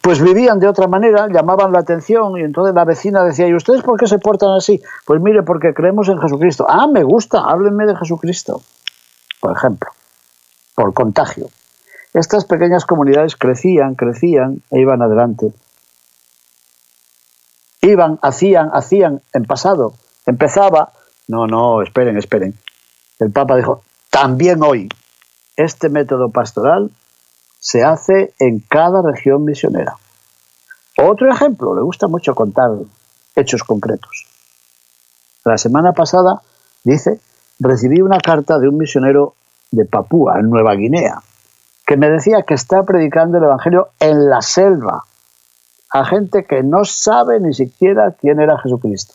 pues 0.02 0.22
vivían 0.22 0.60
de 0.60 0.68
otra 0.68 0.88
manera, 0.88 1.28
llamaban 1.28 1.72
la 1.72 1.80
atención 1.80 2.38
y 2.38 2.42
entonces 2.42 2.74
la 2.74 2.86
vecina 2.86 3.24
decía, 3.24 3.48
¿y 3.48 3.54
ustedes 3.54 3.82
por 3.82 4.00
qué 4.00 4.08
se 4.08 4.20
portan 4.20 4.52
así? 4.58 4.82
Pues 5.06 5.22
mire, 5.22 5.44
porque 5.44 5.74
creemos 5.74 6.08
en 6.10 6.20
Jesucristo. 6.20 6.66
Ah, 6.70 6.88
me 6.88 7.04
gusta, 7.04 7.42
háblenme 7.42 7.86
de 7.86 7.96
Jesucristo, 7.96 8.62
por 9.42 9.56
ejemplo, 9.56 9.90
por 10.76 10.94
contagio. 10.94 11.48
Estas 12.14 12.46
pequeñas 12.46 12.86
comunidades 12.86 13.36
crecían, 13.36 13.96
crecían 13.96 14.62
e 14.72 14.80
iban 14.80 15.02
adelante. 15.02 15.52
Iban, 17.82 18.20
hacían, 18.22 18.70
hacían 18.74 19.22
en 19.34 19.46
pasado. 19.46 19.94
Empezaba, 20.26 20.92
no, 21.28 21.48
no, 21.48 21.82
esperen, 21.82 22.18
esperen. 22.18 22.56
El 23.20 23.32
Papa 23.32 23.56
dijo, 23.56 23.84
también 24.10 24.64
hoy, 24.64 24.90
este 25.56 25.90
método 25.90 26.30
pastoral 26.30 26.92
se 27.60 27.84
hace 27.84 28.34
en 28.40 28.60
cada 28.60 29.02
región 29.02 29.44
misionera. 29.44 29.96
Otro 30.98 31.32
ejemplo, 31.32 31.76
le 31.76 31.82
gusta 31.82 32.08
mucho 32.08 32.34
contar 32.34 32.70
hechos 33.36 33.64
concretos. 33.64 34.26
La 35.46 35.58
semana 35.58 35.94
pasada, 35.94 36.42
dice, 36.84 37.20
recibí 37.60 38.02
una 38.02 38.20
carta 38.20 38.58
de 38.60 38.68
un 38.68 38.78
misionero 38.78 39.36
de 39.72 39.86
Papúa, 39.86 40.40
en 40.40 40.50
Nueva 40.50 40.74
Guinea, 40.74 41.22
que 41.86 41.98
me 41.98 42.10
decía 42.10 42.44
que 42.44 42.54
está 42.54 42.84
predicando 42.84 43.38
el 43.38 43.46
Evangelio 43.46 43.90
en 44.00 44.30
la 44.30 44.42
selva, 44.42 45.04
a 45.92 46.06
gente 46.06 46.46
que 46.46 46.64
no 46.64 46.86
sabe 46.86 47.40
ni 47.40 47.54
siquiera 47.54 48.16
quién 48.20 48.40
era 48.40 48.60
Jesucristo. 48.60 49.14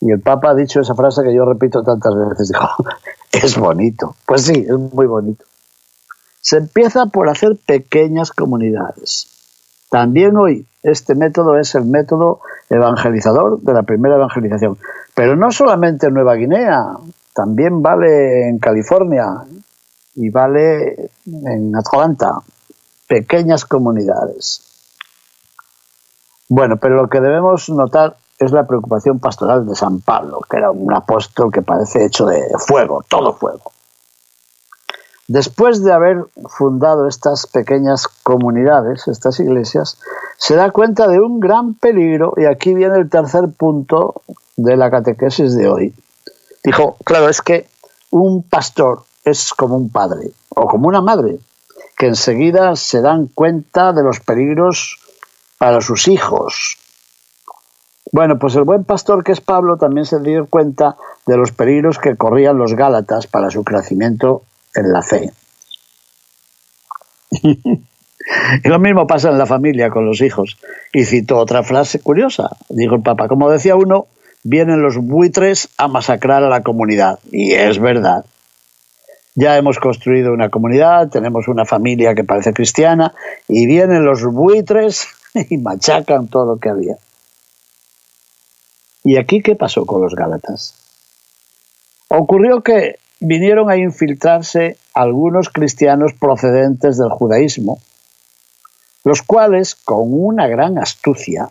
Y 0.00 0.12
el 0.12 0.20
Papa 0.20 0.50
ha 0.50 0.54
dicho 0.54 0.80
esa 0.80 0.94
frase 0.94 1.22
que 1.22 1.34
yo 1.34 1.44
repito 1.44 1.82
tantas 1.82 2.14
veces, 2.14 2.48
dijo, 2.48 2.68
es 3.32 3.56
bonito. 3.56 4.14
Pues 4.26 4.42
sí, 4.42 4.66
es 4.68 4.78
muy 4.78 5.06
bonito. 5.06 5.44
Se 6.40 6.58
empieza 6.58 7.06
por 7.06 7.28
hacer 7.28 7.56
pequeñas 7.66 8.30
comunidades. 8.30 9.28
También 9.90 10.36
hoy 10.36 10.66
este 10.82 11.14
método 11.14 11.58
es 11.58 11.74
el 11.74 11.84
método 11.84 12.40
evangelizador 12.68 13.60
de 13.60 13.72
la 13.72 13.82
primera 13.82 14.16
evangelización. 14.16 14.78
Pero 15.14 15.36
no 15.36 15.50
solamente 15.50 16.06
en 16.06 16.14
Nueva 16.14 16.34
Guinea, 16.34 16.92
también 17.34 17.82
vale 17.82 18.48
en 18.48 18.58
California 18.58 19.44
y 20.14 20.30
vale 20.30 21.10
en 21.26 21.74
Atlanta. 21.74 22.38
Pequeñas 23.08 23.64
comunidades. 23.64 24.75
Bueno, 26.48 26.76
pero 26.76 26.96
lo 26.96 27.08
que 27.08 27.20
debemos 27.20 27.68
notar 27.70 28.16
es 28.38 28.52
la 28.52 28.66
preocupación 28.66 29.18
pastoral 29.18 29.66
de 29.66 29.74
San 29.74 30.00
Pablo, 30.00 30.40
que 30.48 30.58
era 30.58 30.70
un 30.70 30.92
apóstol 30.92 31.50
que 31.50 31.62
parece 31.62 32.04
hecho 32.04 32.26
de 32.26 32.42
fuego, 32.58 33.02
todo 33.08 33.32
fuego. 33.32 33.72
Después 35.28 35.82
de 35.82 35.92
haber 35.92 36.24
fundado 36.48 37.08
estas 37.08 37.48
pequeñas 37.48 38.06
comunidades, 38.06 39.08
estas 39.08 39.40
iglesias, 39.40 39.98
se 40.38 40.54
da 40.54 40.70
cuenta 40.70 41.08
de 41.08 41.18
un 41.18 41.40
gran 41.40 41.74
peligro 41.74 42.34
y 42.36 42.44
aquí 42.44 42.74
viene 42.74 42.96
el 42.98 43.10
tercer 43.10 43.48
punto 43.56 44.22
de 44.56 44.76
la 44.76 44.90
catequesis 44.90 45.56
de 45.56 45.68
hoy. 45.68 45.94
Dijo, 46.62 46.96
claro, 47.04 47.28
es 47.28 47.42
que 47.42 47.66
un 48.10 48.44
pastor 48.44 49.02
es 49.24 49.52
como 49.52 49.76
un 49.76 49.90
padre 49.90 50.30
o 50.50 50.68
como 50.68 50.86
una 50.86 51.00
madre, 51.00 51.40
que 51.96 52.06
enseguida 52.06 52.76
se 52.76 53.00
dan 53.00 53.26
cuenta 53.26 53.92
de 53.92 54.04
los 54.04 54.20
peligros 54.20 55.00
para 55.58 55.80
sus 55.80 56.08
hijos. 56.08 56.78
Bueno, 58.12 58.38
pues 58.38 58.54
el 58.54 58.64
buen 58.64 58.84
pastor 58.84 59.24
que 59.24 59.32
es 59.32 59.40
Pablo 59.40 59.76
también 59.76 60.06
se 60.06 60.20
dio 60.20 60.46
cuenta 60.46 60.96
de 61.26 61.36
los 61.36 61.52
peligros 61.52 61.98
que 61.98 62.16
corrían 62.16 62.56
los 62.56 62.74
Gálatas 62.74 63.26
para 63.26 63.50
su 63.50 63.64
crecimiento 63.64 64.44
en 64.74 64.92
la 64.92 65.02
fe. 65.02 65.32
y 67.42 68.68
lo 68.68 68.78
mismo 68.78 69.06
pasa 69.06 69.30
en 69.30 69.38
la 69.38 69.46
familia 69.46 69.90
con 69.90 70.06
los 70.06 70.20
hijos. 70.20 70.56
Y 70.92 71.04
citó 71.04 71.38
otra 71.38 71.62
frase 71.62 71.98
curiosa. 71.98 72.48
Dijo 72.68 72.94
el 72.94 73.02
Papa, 73.02 73.28
como 73.28 73.50
decía 73.50 73.74
uno, 73.76 74.06
vienen 74.44 74.82
los 74.82 74.96
buitres 74.96 75.68
a 75.76 75.88
masacrar 75.88 76.44
a 76.44 76.48
la 76.48 76.62
comunidad. 76.62 77.18
Y 77.32 77.52
es 77.52 77.78
verdad. 77.80 78.24
Ya 79.34 79.58
hemos 79.58 79.78
construido 79.78 80.32
una 80.32 80.48
comunidad, 80.48 81.10
tenemos 81.10 81.48
una 81.48 81.66
familia 81.66 82.14
que 82.14 82.24
parece 82.24 82.54
cristiana, 82.54 83.12
y 83.48 83.66
vienen 83.66 84.04
los 84.04 84.24
buitres 84.24 85.08
y 85.50 85.58
machacan 85.58 86.28
todo 86.28 86.46
lo 86.46 86.58
que 86.58 86.70
había. 86.70 86.96
¿Y 89.04 89.18
aquí 89.18 89.42
qué 89.42 89.54
pasó 89.54 89.86
con 89.86 90.02
los 90.02 90.14
Gálatas? 90.14 90.74
Ocurrió 92.08 92.62
que 92.62 92.98
vinieron 93.20 93.70
a 93.70 93.76
infiltrarse 93.76 94.78
algunos 94.94 95.48
cristianos 95.48 96.12
procedentes 96.18 96.98
del 96.98 97.10
judaísmo, 97.10 97.80
los 99.04 99.22
cuales, 99.22 99.76
con 99.76 100.12
una 100.12 100.48
gran 100.48 100.78
astucia, 100.78 101.48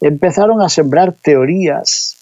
empezaron 0.00 0.62
a 0.62 0.68
sembrar 0.68 1.12
teorías 1.12 2.16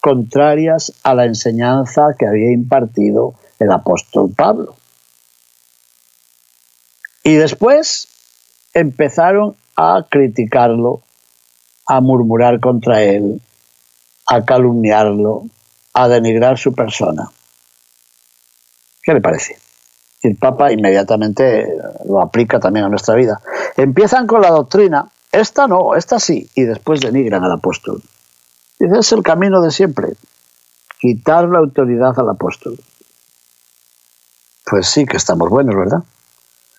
contrarias 0.00 0.92
a 1.02 1.14
la 1.14 1.24
enseñanza 1.24 2.14
que 2.18 2.26
había 2.26 2.52
impartido 2.52 3.34
el 3.58 3.70
apóstol 3.70 4.32
Pablo. 4.36 4.76
Y 7.22 7.36
después 7.36 8.08
empezaron 8.74 9.56
a 9.76 10.06
criticarlo, 10.08 11.02
a 11.86 12.00
murmurar 12.00 12.60
contra 12.60 13.02
él, 13.02 13.40
a 14.26 14.44
calumniarlo, 14.44 15.44
a 15.92 16.08
denigrar 16.08 16.58
su 16.58 16.72
persona. 16.72 17.30
¿Qué 19.02 19.12
le 19.12 19.20
parece? 19.20 19.58
El 20.22 20.36
Papa 20.36 20.72
inmediatamente 20.72 21.66
lo 22.06 22.20
aplica 22.20 22.58
también 22.58 22.86
a 22.86 22.88
nuestra 22.88 23.14
vida. 23.14 23.40
Empiezan 23.76 24.26
con 24.26 24.40
la 24.40 24.50
doctrina, 24.50 25.10
esta 25.30 25.66
no, 25.66 25.94
esta 25.94 26.18
sí, 26.18 26.48
y 26.54 26.62
después 26.62 27.00
denigran 27.00 27.44
al 27.44 27.52
apóstol. 27.52 28.02
Ese 28.78 28.98
es 28.98 29.12
el 29.12 29.22
camino 29.22 29.60
de 29.60 29.70
siempre, 29.70 30.14
quitar 30.98 31.48
la 31.48 31.58
autoridad 31.58 32.18
al 32.18 32.30
apóstol. 32.30 32.78
Pues 34.64 34.86
sí 34.88 35.04
que 35.04 35.18
estamos 35.18 35.50
buenos, 35.50 35.76
¿verdad? 35.76 36.04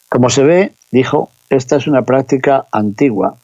Como 0.09 0.29
se 0.29 0.43
ve, 0.43 0.75
dijo, 0.91 1.29
esta 1.49 1.77
es 1.77 1.87
una 1.87 2.03
práctica 2.03 2.65
antigua. 2.71 3.35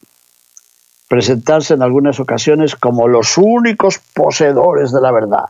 Presentarse 1.08 1.74
en 1.74 1.82
algunas 1.82 2.20
ocasiones 2.20 2.74
como 2.76 3.06
los 3.08 3.36
únicos 3.38 4.00
poseedores 4.14 4.92
de 4.92 5.00
la 5.00 5.12
verdad, 5.12 5.46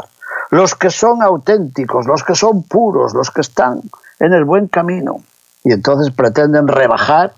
los 0.50 0.74
que 0.74 0.90
son 0.90 1.22
auténticos, 1.22 2.06
los 2.06 2.24
que 2.24 2.34
son 2.34 2.64
puros, 2.64 3.14
los 3.14 3.30
que 3.30 3.42
están 3.42 3.80
en 4.18 4.32
el 4.32 4.44
buen 4.44 4.68
camino. 4.68 5.22
Y 5.64 5.72
entonces 5.72 6.12
pretenden 6.12 6.66
rebajar, 6.66 7.32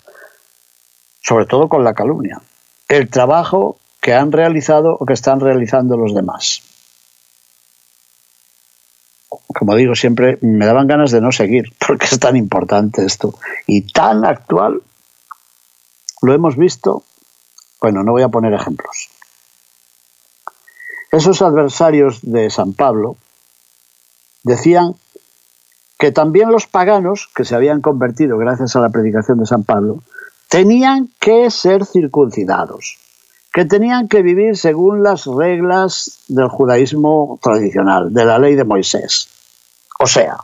sobre 1.23 1.47
todo 1.47 1.69
con 1.69 1.85
la 1.85 1.95
calumnia, 1.95 2.41
el 2.89 3.09
trabajo 3.11 3.77
que 4.01 4.15
han 4.15 4.33
realizado 4.33 4.97
o 4.99 5.07
que 5.07 5.15
están 5.15 5.41
realizando 5.41 5.97
los 5.97 6.15
demás. 6.15 6.63
Como 9.47 9.77
digo 9.77 9.95
siempre, 9.95 10.39
me 10.43 10.67
daban 10.67 10.87
ganas 10.87 11.11
de 11.11 11.21
no 11.21 11.33
seguir, 11.33 11.73
porque 11.87 12.07
es 12.07 12.19
tan 12.19 12.37
importante 12.37 13.05
esto 13.05 13.35
y 13.67 13.91
tan 13.93 14.25
actual. 14.25 14.83
Lo 16.25 16.33
hemos 16.33 16.57
visto, 16.57 17.03
bueno, 17.83 18.03
no 18.03 18.13
voy 18.13 18.23
a 18.23 18.31
poner 18.31 18.55
ejemplos. 18.55 19.11
Esos 21.13 21.43
adversarios 21.43 22.21
de 22.23 22.49
San 22.49 22.73
Pablo 22.73 23.19
decían 24.43 24.95
que 25.99 26.13
también 26.13 26.51
los 26.51 26.67
paganos, 26.67 27.29
que 27.37 27.45
se 27.45 27.55
habían 27.55 27.83
convertido 27.83 28.39
gracias 28.39 28.75
a 28.75 28.81
la 28.81 28.89
predicación 28.89 29.39
de 29.39 29.45
San 29.45 29.65
Pablo, 29.65 30.03
tenían 30.49 31.11
que 31.21 31.51
ser 31.51 31.85
circuncidados, 31.85 32.97
que 33.53 33.67
tenían 33.67 34.09
que 34.09 34.23
vivir 34.23 34.57
según 34.57 35.03
las 35.03 35.27
reglas 35.27 36.25
del 36.29 36.49
judaísmo 36.49 37.39
tradicional, 37.43 38.15
de 38.15 38.25
la 38.25 38.39
ley 38.39 38.55
de 38.55 38.65
Moisés. 38.65 39.29
O 40.01 40.07
sea, 40.07 40.39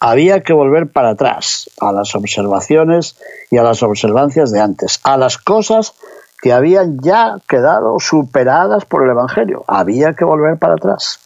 había 0.00 0.42
que 0.42 0.52
volver 0.52 0.90
para 0.90 1.10
atrás 1.10 1.70
a 1.80 1.92
las 1.92 2.14
observaciones 2.14 3.16
y 3.50 3.58
a 3.58 3.62
las 3.62 3.82
observancias 3.82 4.52
de 4.52 4.60
antes, 4.60 5.00
a 5.02 5.16
las 5.16 5.38
cosas 5.38 5.94
que 6.40 6.52
habían 6.52 6.98
ya 7.00 7.38
quedado 7.48 7.98
superadas 7.98 8.84
por 8.84 9.02
el 9.02 9.10
Evangelio. 9.10 9.64
Había 9.66 10.14
que 10.14 10.24
volver 10.24 10.58
para 10.58 10.74
atrás. 10.74 11.18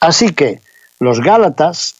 Así 0.00 0.32
que 0.32 0.60
los 1.00 1.20
Gálatas, 1.20 1.94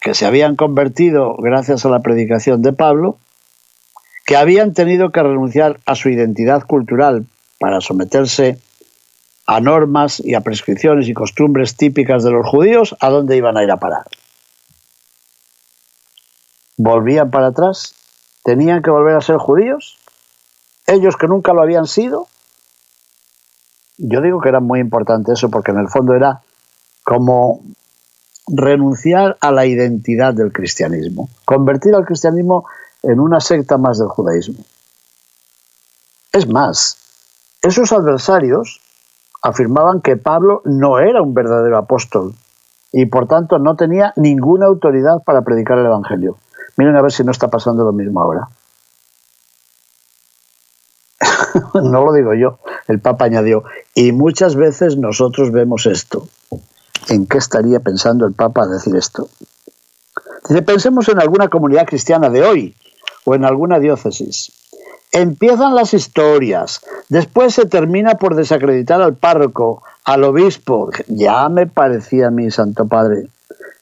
que 0.00 0.14
se 0.14 0.26
habían 0.26 0.56
convertido 0.56 1.34
gracias 1.38 1.86
a 1.86 1.88
la 1.88 2.00
predicación 2.00 2.60
de 2.60 2.74
Pablo, 2.74 3.18
que 4.26 4.36
habían 4.36 4.74
tenido 4.74 5.10
que 5.10 5.22
renunciar 5.22 5.80
a 5.86 5.94
su 5.94 6.10
identidad 6.10 6.62
cultural 6.62 7.26
para 7.58 7.80
someterse 7.80 8.50
a 8.50 8.71
normas 9.60 10.20
y 10.20 10.34
a 10.34 10.40
prescripciones 10.40 11.08
y 11.08 11.14
costumbres 11.14 11.76
típicas 11.76 12.22
de 12.22 12.30
los 12.30 12.46
judíos, 12.46 12.96
¿a 13.00 13.08
dónde 13.10 13.36
iban 13.36 13.56
a 13.56 13.62
ir 13.62 13.70
a 13.70 13.76
parar? 13.78 14.04
¿Volvían 16.76 17.30
para 17.30 17.48
atrás? 17.48 17.94
tenían 18.42 18.82
que 18.82 18.90
volver 18.90 19.16
a 19.16 19.20
ser 19.20 19.36
judíos, 19.36 19.98
ellos 20.86 21.16
que 21.16 21.28
nunca 21.28 21.52
lo 21.52 21.62
habían 21.62 21.86
sido. 21.86 22.26
Yo 23.98 24.20
digo 24.20 24.40
que 24.40 24.48
era 24.48 24.60
muy 24.60 24.80
importante 24.80 25.32
eso 25.32 25.50
porque 25.50 25.70
en 25.70 25.78
el 25.78 25.88
fondo 25.88 26.14
era 26.14 26.42
como 27.04 27.62
renunciar 28.48 29.36
a 29.40 29.52
la 29.52 29.66
identidad 29.66 30.34
del 30.34 30.52
cristianismo, 30.52 31.28
convertir 31.44 31.94
al 31.94 32.04
cristianismo 32.04 32.66
en 33.02 33.20
una 33.20 33.40
secta 33.40 33.78
más 33.78 33.98
del 33.98 34.08
judaísmo. 34.08 34.64
Es 36.32 36.48
más, 36.48 36.96
esos 37.62 37.92
adversarios 37.92 38.80
afirmaban 39.42 40.00
que 40.00 40.16
Pablo 40.16 40.62
no 40.64 40.98
era 40.98 41.20
un 41.20 41.34
verdadero 41.34 41.76
apóstol 41.76 42.34
y 42.92 43.06
por 43.06 43.26
tanto 43.26 43.58
no 43.58 43.74
tenía 43.74 44.12
ninguna 44.16 44.66
autoridad 44.66 45.22
para 45.24 45.42
predicar 45.42 45.78
el 45.78 45.86
Evangelio. 45.86 46.36
Miren 46.76 46.96
a 46.96 47.02
ver 47.02 47.12
si 47.12 47.24
no 47.24 47.32
está 47.32 47.48
pasando 47.48 47.84
lo 47.84 47.92
mismo 47.92 48.20
ahora. 48.20 48.48
no 51.74 52.04
lo 52.04 52.12
digo 52.12 52.34
yo, 52.34 52.58
el 52.88 53.00
Papa 53.00 53.26
añadió, 53.26 53.64
y 53.94 54.12
muchas 54.12 54.56
veces 54.56 54.96
nosotros 54.96 55.50
vemos 55.50 55.86
esto. 55.86 56.26
¿En 57.08 57.26
qué 57.26 57.38
estaría 57.38 57.80
pensando 57.80 58.26
el 58.26 58.34
Papa 58.34 58.62
a 58.62 58.66
decir 58.66 58.94
esto? 58.96 59.28
Dice, 60.48 60.62
pensemos 60.62 61.08
en 61.08 61.20
alguna 61.20 61.48
comunidad 61.48 61.86
cristiana 61.86 62.28
de 62.30 62.42
hoy 62.42 62.76
o 63.24 63.34
en 63.34 63.44
alguna 63.44 63.78
diócesis. 63.78 64.52
Empiezan 65.14 65.74
las 65.74 65.92
historias, 65.92 66.80
después 67.10 67.54
se 67.54 67.66
termina 67.66 68.14
por 68.14 68.34
desacreditar 68.34 69.02
al 69.02 69.14
párroco, 69.14 69.82
al 70.04 70.24
obispo. 70.24 70.90
Ya 71.06 71.50
me 71.50 71.66
parecía 71.66 72.28
a 72.28 72.30
mí, 72.30 72.50
Santo 72.50 72.86
Padre, 72.86 73.28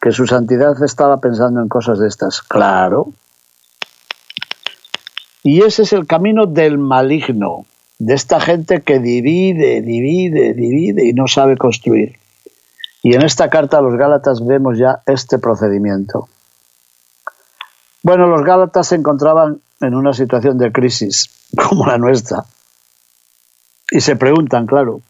que 0.00 0.10
su 0.10 0.26
santidad 0.26 0.82
estaba 0.82 1.20
pensando 1.20 1.60
en 1.60 1.68
cosas 1.68 2.00
de 2.00 2.08
estas. 2.08 2.42
Claro. 2.42 3.12
Y 5.44 5.62
ese 5.62 5.82
es 5.82 5.92
el 5.92 6.08
camino 6.08 6.46
del 6.46 6.78
maligno, 6.78 7.64
de 8.00 8.14
esta 8.14 8.40
gente 8.40 8.82
que 8.82 8.98
divide, 8.98 9.82
divide, 9.82 10.52
divide 10.52 11.08
y 11.08 11.12
no 11.12 11.28
sabe 11.28 11.56
construir. 11.56 12.18
Y 13.04 13.14
en 13.14 13.22
esta 13.22 13.48
carta 13.48 13.78
a 13.78 13.82
los 13.82 13.96
Gálatas 13.96 14.44
vemos 14.44 14.78
ya 14.78 15.00
este 15.06 15.38
procedimiento. 15.38 16.28
Bueno, 18.02 18.26
los 18.26 18.42
Gálatas 18.42 18.88
se 18.88 18.96
encontraban 18.96 19.60
en 19.80 19.94
una 19.94 20.12
situación 20.12 20.58
de 20.58 20.72
crisis 20.72 21.30
como 21.68 21.86
la 21.86 21.98
nuestra. 21.98 22.44
Y 23.90 24.00
se 24.00 24.16
preguntan, 24.16 24.66
claro, 24.66 25.00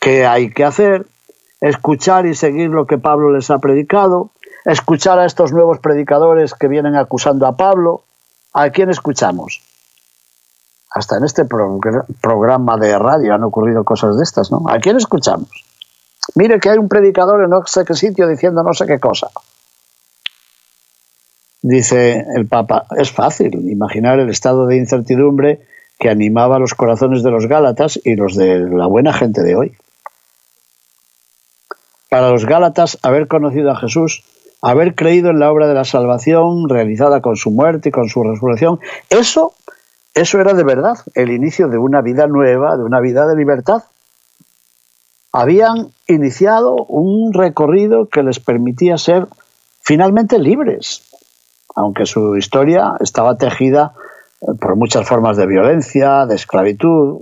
¿qué 0.00 0.26
hay 0.26 0.52
que 0.52 0.64
hacer? 0.64 1.06
Escuchar 1.60 2.26
y 2.26 2.34
seguir 2.34 2.70
lo 2.70 2.86
que 2.86 2.98
Pablo 2.98 3.32
les 3.32 3.50
ha 3.50 3.58
predicado, 3.58 4.30
escuchar 4.64 5.18
a 5.18 5.26
estos 5.26 5.52
nuevos 5.52 5.80
predicadores 5.80 6.54
que 6.54 6.68
vienen 6.68 6.94
acusando 6.94 7.46
a 7.46 7.56
Pablo. 7.56 8.04
¿A 8.52 8.70
quién 8.70 8.90
escuchamos? 8.90 9.60
hasta 10.90 11.16
en 11.16 11.24
este 11.24 11.44
programa 11.44 12.76
de 12.76 12.98
radio 12.98 13.34
han 13.34 13.44
ocurrido 13.44 13.84
cosas 13.84 14.16
de 14.16 14.22
estas, 14.22 14.50
¿no? 14.50 14.62
¿A 14.68 14.78
quién 14.78 14.96
escuchamos? 14.96 15.48
Mire 16.34 16.58
que 16.60 16.70
hay 16.70 16.78
un 16.78 16.88
predicador 16.88 17.44
en 17.44 17.50
no 17.50 17.62
sé 17.66 17.84
qué 17.84 17.94
sitio 17.94 18.26
diciendo 18.26 18.62
no 18.62 18.72
sé 18.72 18.86
qué 18.86 18.98
cosa. 18.98 19.28
Dice 21.62 22.24
el 22.36 22.46
Papa, 22.46 22.86
es 22.96 23.10
fácil 23.10 23.68
imaginar 23.70 24.20
el 24.20 24.30
estado 24.30 24.66
de 24.66 24.76
incertidumbre 24.76 25.60
que 25.98 26.08
animaba 26.08 26.60
los 26.60 26.74
corazones 26.74 27.24
de 27.24 27.32
los 27.32 27.46
Gálatas 27.46 27.98
y 28.04 28.14
los 28.14 28.36
de 28.36 28.60
la 28.60 28.86
buena 28.86 29.12
gente 29.12 29.42
de 29.42 29.56
hoy. 29.56 29.76
Para 32.08 32.30
los 32.30 32.46
Gálatas, 32.46 32.98
haber 33.02 33.26
conocido 33.26 33.72
a 33.72 33.76
Jesús, 33.76 34.22
haber 34.62 34.94
creído 34.94 35.30
en 35.30 35.40
la 35.40 35.50
obra 35.50 35.66
de 35.66 35.74
la 35.74 35.84
salvación 35.84 36.68
realizada 36.68 37.20
con 37.20 37.36
su 37.36 37.50
muerte 37.50 37.88
y 37.88 37.92
con 37.92 38.08
su 38.08 38.22
resurrección, 38.22 38.78
eso, 39.10 39.52
eso 40.14 40.40
era 40.40 40.54
de 40.54 40.64
verdad 40.64 40.96
el 41.14 41.32
inicio 41.32 41.68
de 41.68 41.78
una 41.78 42.00
vida 42.02 42.28
nueva, 42.28 42.76
de 42.76 42.84
una 42.84 43.00
vida 43.00 43.26
de 43.26 43.36
libertad. 43.36 43.82
Habían 45.32 45.88
iniciado 46.06 46.76
un 46.86 47.34
recorrido 47.34 48.08
que 48.08 48.22
les 48.22 48.38
permitía 48.38 48.96
ser 48.96 49.26
finalmente 49.82 50.38
libres, 50.38 51.07
aunque 51.78 52.06
su 52.06 52.36
historia 52.36 52.94
estaba 52.98 53.36
tejida 53.36 53.92
por 54.60 54.74
muchas 54.74 55.06
formas 55.06 55.36
de 55.36 55.46
violencia, 55.46 56.26
de 56.26 56.34
esclavitud, 56.34 57.20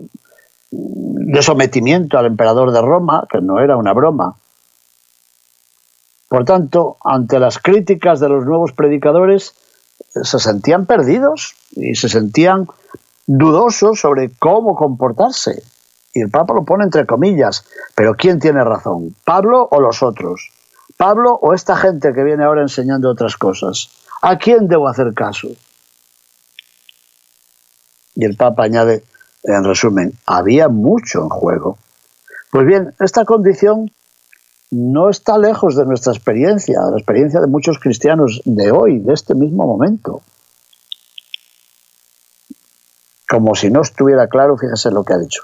de 0.70 1.42
sometimiento 1.42 2.18
al 2.18 2.24
emperador 2.24 2.72
de 2.72 2.80
Roma, 2.80 3.26
que 3.30 3.42
no 3.42 3.60
era 3.60 3.76
una 3.76 3.92
broma. 3.92 4.36
Por 6.30 6.46
tanto, 6.46 6.96
ante 7.04 7.38
las 7.38 7.58
críticas 7.58 8.18
de 8.18 8.30
los 8.30 8.46
nuevos 8.46 8.72
predicadores, 8.72 9.54
se 10.22 10.38
sentían 10.38 10.86
perdidos 10.86 11.54
y 11.72 11.94
se 11.94 12.08
sentían 12.08 12.66
dudosos 13.26 14.00
sobre 14.00 14.30
cómo 14.38 14.74
comportarse. 14.74 15.62
Y 16.14 16.22
el 16.22 16.30
Papa 16.30 16.54
lo 16.54 16.64
pone 16.64 16.84
entre 16.84 17.04
comillas, 17.04 17.66
pero 17.94 18.14
¿quién 18.14 18.40
tiene 18.40 18.64
razón? 18.64 19.14
¿Pablo 19.22 19.68
o 19.70 19.80
los 19.80 20.02
otros? 20.02 20.48
¿Pablo 20.96 21.34
o 21.34 21.52
esta 21.52 21.76
gente 21.76 22.14
que 22.14 22.24
viene 22.24 22.44
ahora 22.44 22.62
enseñando 22.62 23.10
otras 23.10 23.36
cosas? 23.36 23.90
¿A 24.22 24.38
quién 24.38 24.68
debo 24.68 24.88
hacer 24.88 25.12
caso? 25.14 25.48
Y 28.14 28.24
el 28.24 28.36
Papa 28.36 28.64
añade, 28.64 29.04
en 29.44 29.64
resumen, 29.64 30.12
había 30.26 30.68
mucho 30.68 31.20
en 31.22 31.28
juego. 31.28 31.78
Pues 32.50 32.66
bien, 32.66 32.94
esta 32.98 33.24
condición 33.24 33.90
no 34.70 35.10
está 35.10 35.38
lejos 35.38 35.76
de 35.76 35.84
nuestra 35.84 36.12
experiencia, 36.12 36.80
de 36.80 36.90
la 36.92 36.96
experiencia 36.96 37.40
de 37.40 37.46
muchos 37.46 37.78
cristianos 37.78 38.40
de 38.44 38.70
hoy, 38.72 39.00
de 39.00 39.12
este 39.12 39.34
mismo 39.34 39.66
momento. 39.66 40.22
Como 43.28 43.54
si 43.54 43.70
no 43.70 43.82
estuviera 43.82 44.28
claro, 44.28 44.56
fíjese 44.56 44.90
lo 44.90 45.04
que 45.04 45.12
ha 45.12 45.18
dicho. 45.18 45.42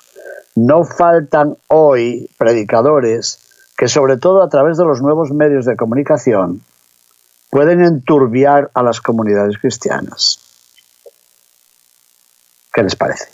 No 0.55 0.85
faltan 0.85 1.57
hoy 1.69 2.31
predicadores 2.39 3.39
que 3.77 3.89
sobre 3.89 4.17
todo 4.17 4.43
a 4.43 4.49
través 4.49 4.77
de 4.79 4.85
los 4.85 5.03
nuevos 5.03 5.31
medios 5.33 5.67
de 5.67 5.77
comunicación 5.77 6.63
pueden 7.53 7.85
enturbiar 7.85 8.71
a 8.73 8.83
las 8.83 9.03
comunidades 9.03 9.59
cristianas. 9.59 10.39
¿Qué 12.73 12.83
les 12.83 12.97
parece? 12.97 13.29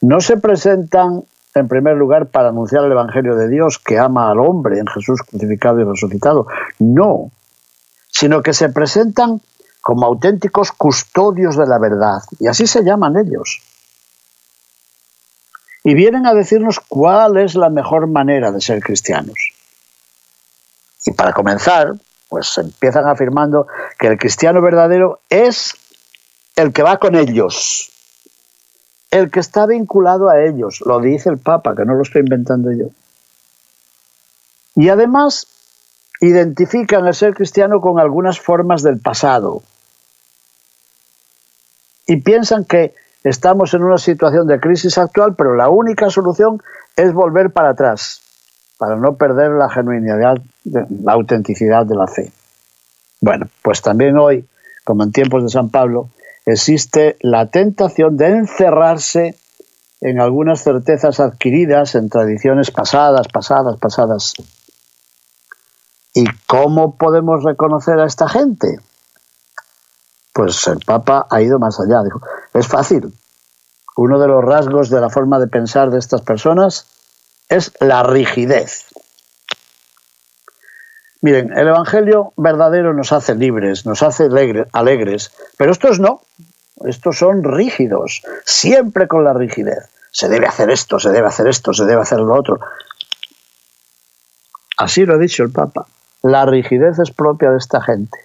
No 0.00 0.20
se 0.20 0.36
presentan, 0.36 1.22
en 1.54 1.68
primer 1.68 1.96
lugar, 1.96 2.26
para 2.26 2.48
anunciar 2.48 2.82
el 2.82 2.90
Evangelio 2.90 3.36
de 3.36 3.48
Dios 3.48 3.78
que 3.78 4.00
ama 4.00 4.32
al 4.32 4.40
hombre 4.40 4.80
en 4.80 4.88
Jesús 4.88 5.22
crucificado 5.22 5.78
y 5.78 5.84
resucitado. 5.84 6.48
No, 6.80 7.30
sino 8.08 8.42
que 8.42 8.52
se 8.52 8.68
presentan 8.68 9.40
como 9.80 10.06
auténticos 10.06 10.72
custodios 10.72 11.56
de 11.56 11.68
la 11.68 11.78
verdad. 11.78 12.22
Y 12.40 12.48
así 12.48 12.66
se 12.66 12.82
llaman 12.82 13.16
ellos. 13.16 13.62
Y 15.84 15.94
vienen 15.94 16.26
a 16.26 16.34
decirnos 16.34 16.80
cuál 16.80 17.36
es 17.36 17.54
la 17.54 17.70
mejor 17.70 18.08
manera 18.08 18.50
de 18.50 18.60
ser 18.60 18.80
cristianos. 18.80 19.52
Y 21.06 21.12
para 21.12 21.32
comenzar, 21.32 21.92
pues 22.30 22.56
empiezan 22.58 23.08
afirmando 23.08 23.66
que 23.98 24.06
el 24.06 24.16
cristiano 24.16 24.62
verdadero 24.62 25.20
es 25.28 25.74
el 26.54 26.72
que 26.72 26.84
va 26.84 26.98
con 26.98 27.16
ellos, 27.16 27.90
el 29.10 29.30
que 29.30 29.40
está 29.40 29.66
vinculado 29.66 30.30
a 30.30 30.40
ellos, 30.40 30.80
lo 30.86 31.00
dice 31.00 31.28
el 31.28 31.38
Papa, 31.38 31.74
que 31.74 31.84
no 31.84 31.94
lo 31.94 32.02
estoy 32.02 32.20
inventando 32.20 32.70
yo. 32.70 32.86
Y 34.76 34.88
además 34.88 35.48
identifican 36.20 37.04
el 37.06 37.14
ser 37.14 37.34
cristiano 37.34 37.80
con 37.80 37.98
algunas 37.98 38.38
formas 38.38 38.82
del 38.82 39.00
pasado. 39.00 39.62
Y 42.06 42.22
piensan 42.22 42.64
que 42.64 42.94
estamos 43.24 43.74
en 43.74 43.82
una 43.82 43.98
situación 43.98 44.46
de 44.46 44.60
crisis 44.60 44.98
actual, 44.98 45.34
pero 45.36 45.56
la 45.56 45.68
única 45.68 46.10
solución 46.10 46.62
es 46.94 47.12
volver 47.12 47.52
para 47.52 47.70
atrás, 47.70 48.20
para 48.80 48.96
no 48.96 49.16
perder 49.16 49.50
la 49.50 49.68
genuinidad, 49.68 50.38
la 50.64 51.12
autenticidad 51.12 51.84
de 51.84 51.94
la 51.94 52.06
fe. 52.06 52.32
Bueno, 53.20 53.44
pues 53.62 53.82
también 53.82 54.16
hoy, 54.16 54.48
como 54.86 55.02
en 55.02 55.12
tiempos 55.12 55.42
de 55.42 55.50
San 55.50 55.68
Pablo, 55.68 56.08
existe 56.46 57.18
la 57.20 57.50
tentación 57.50 58.16
de 58.16 58.28
encerrarse 58.28 59.36
en 60.00 60.18
algunas 60.18 60.62
certezas 60.62 61.20
adquiridas 61.20 61.94
en 61.94 62.08
tradiciones 62.08 62.70
pasadas, 62.70 63.28
pasadas, 63.28 63.76
pasadas. 63.78 64.32
¿Y 66.14 66.24
cómo 66.46 66.96
podemos 66.96 67.44
reconocer 67.44 67.98
a 68.00 68.06
esta 68.06 68.30
gente? 68.30 68.78
Pues 70.32 70.66
el 70.68 70.78
Papa 70.86 71.26
ha 71.28 71.42
ido 71.42 71.58
más 71.58 71.78
allá. 71.80 72.00
Es 72.54 72.66
fácil. 72.66 73.12
Uno 73.98 74.18
de 74.18 74.26
los 74.26 74.42
rasgos 74.42 74.88
de 74.88 75.02
la 75.02 75.10
forma 75.10 75.38
de 75.38 75.48
pensar 75.48 75.90
de 75.90 75.98
estas 75.98 76.22
personas 76.22 76.86
es 77.50 77.72
la 77.80 78.02
rigidez. 78.04 78.86
Miren, 81.20 81.52
el 81.52 81.68
Evangelio 81.68 82.32
verdadero 82.36 82.94
nos 82.94 83.12
hace 83.12 83.34
libres, 83.34 83.84
nos 83.84 84.02
hace 84.02 84.28
alegres, 84.72 85.32
pero 85.58 85.72
estos 85.72 86.00
no, 86.00 86.22
estos 86.86 87.18
son 87.18 87.44
rígidos, 87.44 88.22
siempre 88.46 89.06
con 89.06 89.24
la 89.24 89.34
rigidez. 89.34 89.90
Se 90.12 90.28
debe 90.28 90.46
hacer 90.46 90.70
esto, 90.70 90.98
se 90.98 91.10
debe 91.10 91.28
hacer 91.28 91.46
esto, 91.48 91.74
se 91.74 91.84
debe 91.84 92.00
hacer 92.00 92.20
lo 92.20 92.34
otro. 92.34 92.58
Así 94.78 95.04
lo 95.04 95.14
ha 95.14 95.18
dicho 95.18 95.42
el 95.42 95.50
Papa. 95.50 95.86
La 96.22 96.46
rigidez 96.46 96.98
es 96.98 97.10
propia 97.10 97.50
de 97.50 97.58
esta 97.58 97.82
gente. 97.82 98.18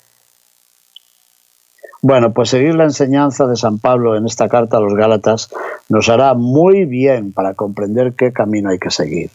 Bueno, 2.01 2.33
pues 2.33 2.49
seguir 2.49 2.75
la 2.75 2.83
enseñanza 2.85 3.47
de 3.47 3.55
San 3.55 3.79
Pablo 3.79 4.15
en 4.15 4.25
esta 4.25 4.47
carta 4.47 4.77
a 4.77 4.79
los 4.79 4.93
Gálatas 4.93 5.49
nos 5.89 6.09
hará 6.09 6.33
muy 6.33 6.85
bien 6.85 7.33
para 7.33 7.53
comprender 7.53 8.13
qué 8.15 8.33
camino 8.33 8.69
hay 8.69 8.79
que 8.79 8.89
seguir. 8.89 9.31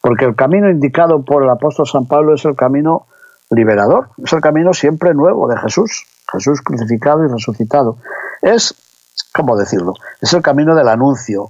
Porque 0.00 0.26
el 0.26 0.36
camino 0.36 0.70
indicado 0.70 1.24
por 1.24 1.42
el 1.42 1.50
apóstol 1.50 1.86
San 1.86 2.06
Pablo 2.06 2.34
es 2.34 2.44
el 2.44 2.54
camino 2.54 3.06
liberador, 3.50 4.10
es 4.22 4.32
el 4.32 4.40
camino 4.40 4.72
siempre 4.72 5.14
nuevo 5.14 5.48
de 5.48 5.58
Jesús, 5.58 6.04
Jesús 6.30 6.60
crucificado 6.60 7.24
y 7.24 7.28
resucitado. 7.28 7.96
Es, 8.42 8.74
¿cómo 9.34 9.56
decirlo? 9.56 9.94
Es 10.20 10.32
el 10.34 10.42
camino 10.42 10.74
del 10.74 10.88
anuncio. 10.88 11.48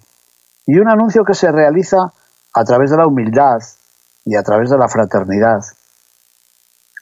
Y 0.67 0.79
un 0.79 0.89
anuncio 0.89 1.25
que 1.25 1.35
se 1.35 1.51
realiza 1.51 2.13
a 2.55 2.65
través 2.65 2.91
de 2.91 2.97
la 2.97 3.07
humildad 3.07 3.59
y 4.25 4.37
a 4.37 4.43
través 4.43 4.71
de 4.71 4.79
la 4.79 4.89
fraternidad. 4.89 5.61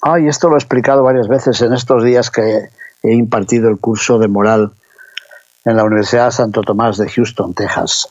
Ay, 0.00 0.26
esto 0.26 0.48
lo 0.48 0.54
he 0.54 0.58
explicado 0.58 1.04
varias 1.04 1.28
veces 1.28 1.60
en 1.62 1.72
estos 1.72 2.02
días 2.02 2.30
que 2.30 2.70
he 3.02 3.14
impartido 3.14 3.68
el 3.68 3.78
curso 3.78 4.18
de 4.18 4.28
moral 4.28 4.72
en 5.64 5.76
la 5.76 5.84
Universidad 5.84 6.30
Santo 6.30 6.62
Tomás 6.62 6.96
de 6.98 7.08
Houston, 7.08 7.54
Texas. 7.54 8.08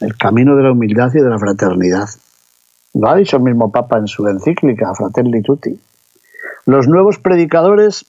El 0.00 0.16
camino 0.16 0.54
de 0.56 0.62
la 0.62 0.72
humildad 0.72 1.10
y 1.12 1.20
de 1.20 1.28
la 1.28 1.38
fraternidad. 1.38 2.08
Lo 2.94 3.08
ha 3.08 3.16
dicho 3.16 3.36
el 3.36 3.42
mismo 3.42 3.72
Papa 3.72 3.98
en 3.98 4.06
su 4.06 4.26
encíclica, 4.28 4.94
Fratelli 4.94 5.42
Tutti. 5.42 5.80
Los 6.66 6.86
nuevos 6.86 7.18
predicadores, 7.18 8.06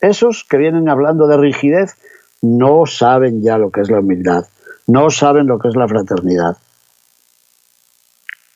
esos 0.00 0.44
que 0.48 0.56
vienen 0.56 0.88
hablando 0.88 1.26
de 1.26 1.36
rigidez, 1.36 1.96
no 2.40 2.86
saben 2.86 3.42
ya 3.42 3.58
lo 3.58 3.70
que 3.70 3.82
es 3.82 3.90
la 3.90 4.00
humildad, 4.00 4.44
no 4.86 5.10
saben 5.10 5.46
lo 5.46 5.58
que 5.58 5.68
es 5.68 5.76
la 5.76 5.86
fraternidad. 5.86 6.56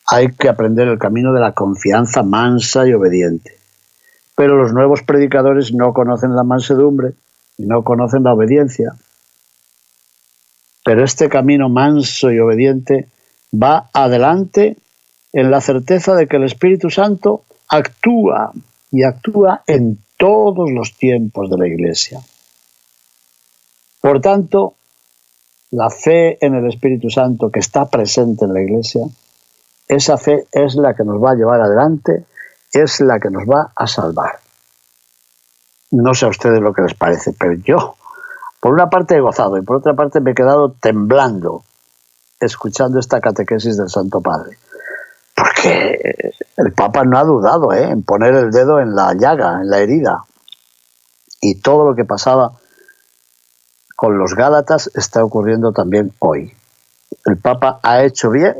Hay 0.08 0.28
que 0.28 0.48
aprender 0.48 0.88
el 0.88 0.98
camino 0.98 1.32
de 1.32 1.40
la 1.40 1.52
confianza 1.52 2.22
mansa 2.22 2.86
y 2.86 2.94
obediente. 2.94 3.52
Pero 4.34 4.56
los 4.56 4.72
nuevos 4.72 5.02
predicadores 5.02 5.74
no 5.74 5.92
conocen 5.92 6.34
la 6.34 6.44
mansedumbre 6.44 7.12
y 7.58 7.66
no 7.66 7.82
conocen 7.82 8.22
la 8.22 8.32
obediencia. 8.32 8.92
Pero 10.86 11.02
este 11.02 11.28
camino 11.28 11.68
manso 11.68 12.30
y 12.30 12.38
obediente 12.38 13.08
va 13.52 13.90
adelante 13.92 14.76
en 15.32 15.50
la 15.50 15.60
certeza 15.60 16.14
de 16.14 16.28
que 16.28 16.36
el 16.36 16.44
Espíritu 16.44 16.90
Santo 16.90 17.42
actúa 17.68 18.52
y 18.92 19.02
actúa 19.02 19.64
en 19.66 19.98
todos 20.16 20.70
los 20.70 20.96
tiempos 20.96 21.50
de 21.50 21.58
la 21.58 21.66
Iglesia. 21.66 22.20
Por 24.00 24.20
tanto, 24.20 24.76
la 25.72 25.90
fe 25.90 26.38
en 26.40 26.54
el 26.54 26.68
Espíritu 26.68 27.10
Santo 27.10 27.50
que 27.50 27.58
está 27.58 27.90
presente 27.90 28.44
en 28.44 28.54
la 28.54 28.62
Iglesia, 28.62 29.02
esa 29.88 30.16
fe 30.16 30.46
es 30.52 30.76
la 30.76 30.94
que 30.94 31.02
nos 31.02 31.20
va 31.20 31.32
a 31.32 31.34
llevar 31.34 31.62
adelante, 31.62 32.26
es 32.72 33.00
la 33.00 33.18
que 33.18 33.30
nos 33.30 33.42
va 33.42 33.72
a 33.74 33.88
salvar. 33.88 34.38
No 35.90 36.14
sé 36.14 36.26
a 36.26 36.28
ustedes 36.28 36.60
lo 36.60 36.72
que 36.72 36.82
les 36.82 36.94
parece, 36.94 37.32
pero 37.36 37.54
yo 37.54 37.96
Por 38.60 38.72
una 38.72 38.88
parte 38.88 39.16
he 39.16 39.20
gozado 39.20 39.56
y 39.58 39.62
por 39.62 39.76
otra 39.76 39.94
parte 39.94 40.20
me 40.20 40.32
he 40.32 40.34
quedado 40.34 40.72
temblando 40.72 41.64
escuchando 42.40 42.98
esta 42.98 43.20
catequesis 43.20 43.76
del 43.76 43.88
Santo 43.88 44.20
Padre. 44.20 44.58
Porque 45.34 46.32
el 46.56 46.72
Papa 46.72 47.04
no 47.04 47.18
ha 47.18 47.24
dudado 47.24 47.72
¿eh? 47.72 47.90
en 47.90 48.02
poner 48.02 48.34
el 48.34 48.50
dedo 48.50 48.80
en 48.80 48.94
la 48.94 49.14
llaga, 49.14 49.60
en 49.60 49.70
la 49.70 49.78
herida. 49.78 50.24
Y 51.40 51.60
todo 51.60 51.84
lo 51.84 51.94
que 51.94 52.04
pasaba 52.04 52.52
con 53.94 54.18
los 54.18 54.34
Gálatas 54.34 54.90
está 54.94 55.24
ocurriendo 55.24 55.72
también 55.72 56.12
hoy. 56.18 56.52
El 57.24 57.36
Papa 57.38 57.80
ha 57.82 58.02
hecho 58.02 58.30
bien 58.30 58.54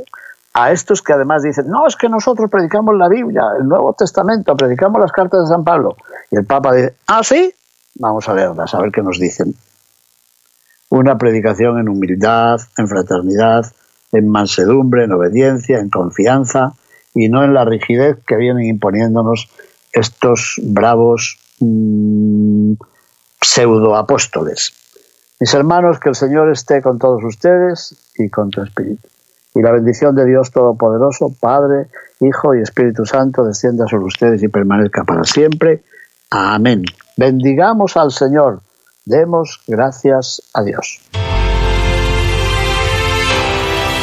a 0.53 0.73
estos 0.73 1.03
que 1.03 1.13
además 1.13 1.43
dicen, 1.43 1.69
no, 1.69 1.87
es 1.87 1.97
que 1.97 2.09
nosotros 2.09 2.51
predicamos 2.51 2.95
la 2.97 3.09
Biblia, 3.09 3.43
el 3.59 3.69
Nuevo 3.69 3.93
Testamento, 3.93 4.57
predicamos 4.57 5.01
las 5.01 5.13
cartas 5.13 5.43
de 5.43 5.49
San 5.49 5.65
Pablo. 5.65 5.97
Y 6.31 6.37
el 6.37 6.47
Papa 6.47 6.73
dice, 6.73 6.97
ah, 7.07 7.23
sí, 7.23 7.53
vamos 7.97 8.29
a 8.29 8.35
leerlas, 8.35 8.75
a 8.75 8.81
ver 8.81 8.91
qué 8.91 9.03
nos 9.03 9.19
dicen. 9.19 9.55
Una 10.89 11.19
predicación 11.19 11.79
en 11.79 11.89
humildad, 11.89 12.61
en 12.77 12.89
fraternidad, 12.89 13.67
en 14.13 14.29
mansedumbre, 14.29 15.05
en 15.05 15.13
obediencia, 15.13 15.79
en 15.79 15.91
confianza 15.91 16.75
y 17.15 17.29
no 17.29 17.45
en 17.45 17.55
la 17.55 17.65
rigidez 17.65 18.19
que 18.27 18.37
vienen 18.37 18.67
imponiéndonos 18.67 19.49
estos 19.93 20.61
bravos 20.63 21.39
mm, 21.61 22.75
pseudoapóstoles. 23.41 24.73
Mis 25.41 25.53
hermanos, 25.55 25.99
que 25.99 26.09
el 26.09 26.15
Señor 26.15 26.51
esté 26.51 26.81
con 26.81 26.99
todos 26.99 27.23
ustedes 27.25 27.97
y 28.19 28.29
con 28.31 28.51
tu 28.51 28.63
espíritu. 28.63 29.09
Y 29.55 29.63
la 29.63 29.73
bendición 29.73 30.15
de 30.15 30.27
Dios 30.27 30.51
Todopoderoso, 30.51 31.35
Padre, 31.41 31.89
Hijo 32.21 32.55
y 32.55 32.61
Espíritu 32.61 33.07
Santo, 33.07 33.45
descienda 33.45 33.87
sobre 33.87 34.05
ustedes 34.05 34.43
y 34.43 34.49
permanezca 34.49 35.05
para 35.05 35.25
siempre. 35.25 35.83
Amén. 36.31 36.83
Bendigamos 37.17 37.97
al 37.97 38.13
Señor. 38.13 38.61
Demos 39.07 39.61
gracias 39.69 40.43
a 40.53 40.65
Dios. 40.65 40.99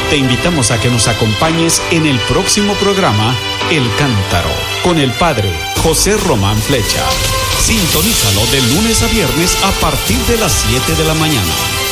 Te 0.08 0.16
invitamos 0.16 0.70
a 0.70 0.80
que 0.80 0.88
nos 0.88 1.08
acompañes 1.08 1.82
en 1.90 2.06
el 2.06 2.18
próximo 2.20 2.72
programa 2.74 3.34
El 3.70 3.84
Cántaro 3.98 4.48
con 4.82 4.98
el 4.98 5.12
Padre 5.12 5.50
José 5.82 6.16
Román 6.16 6.56
Flecha. 6.56 7.04
Sintonízalo 7.60 8.46
de 8.50 8.62
lunes 8.74 9.02
a 9.02 9.08
viernes 9.08 9.62
a 9.62 9.70
partir 9.82 10.18
de 10.20 10.38
las 10.38 10.52
7 10.52 10.94
de 10.94 11.04
la 11.06 11.14
mañana. 11.14 11.83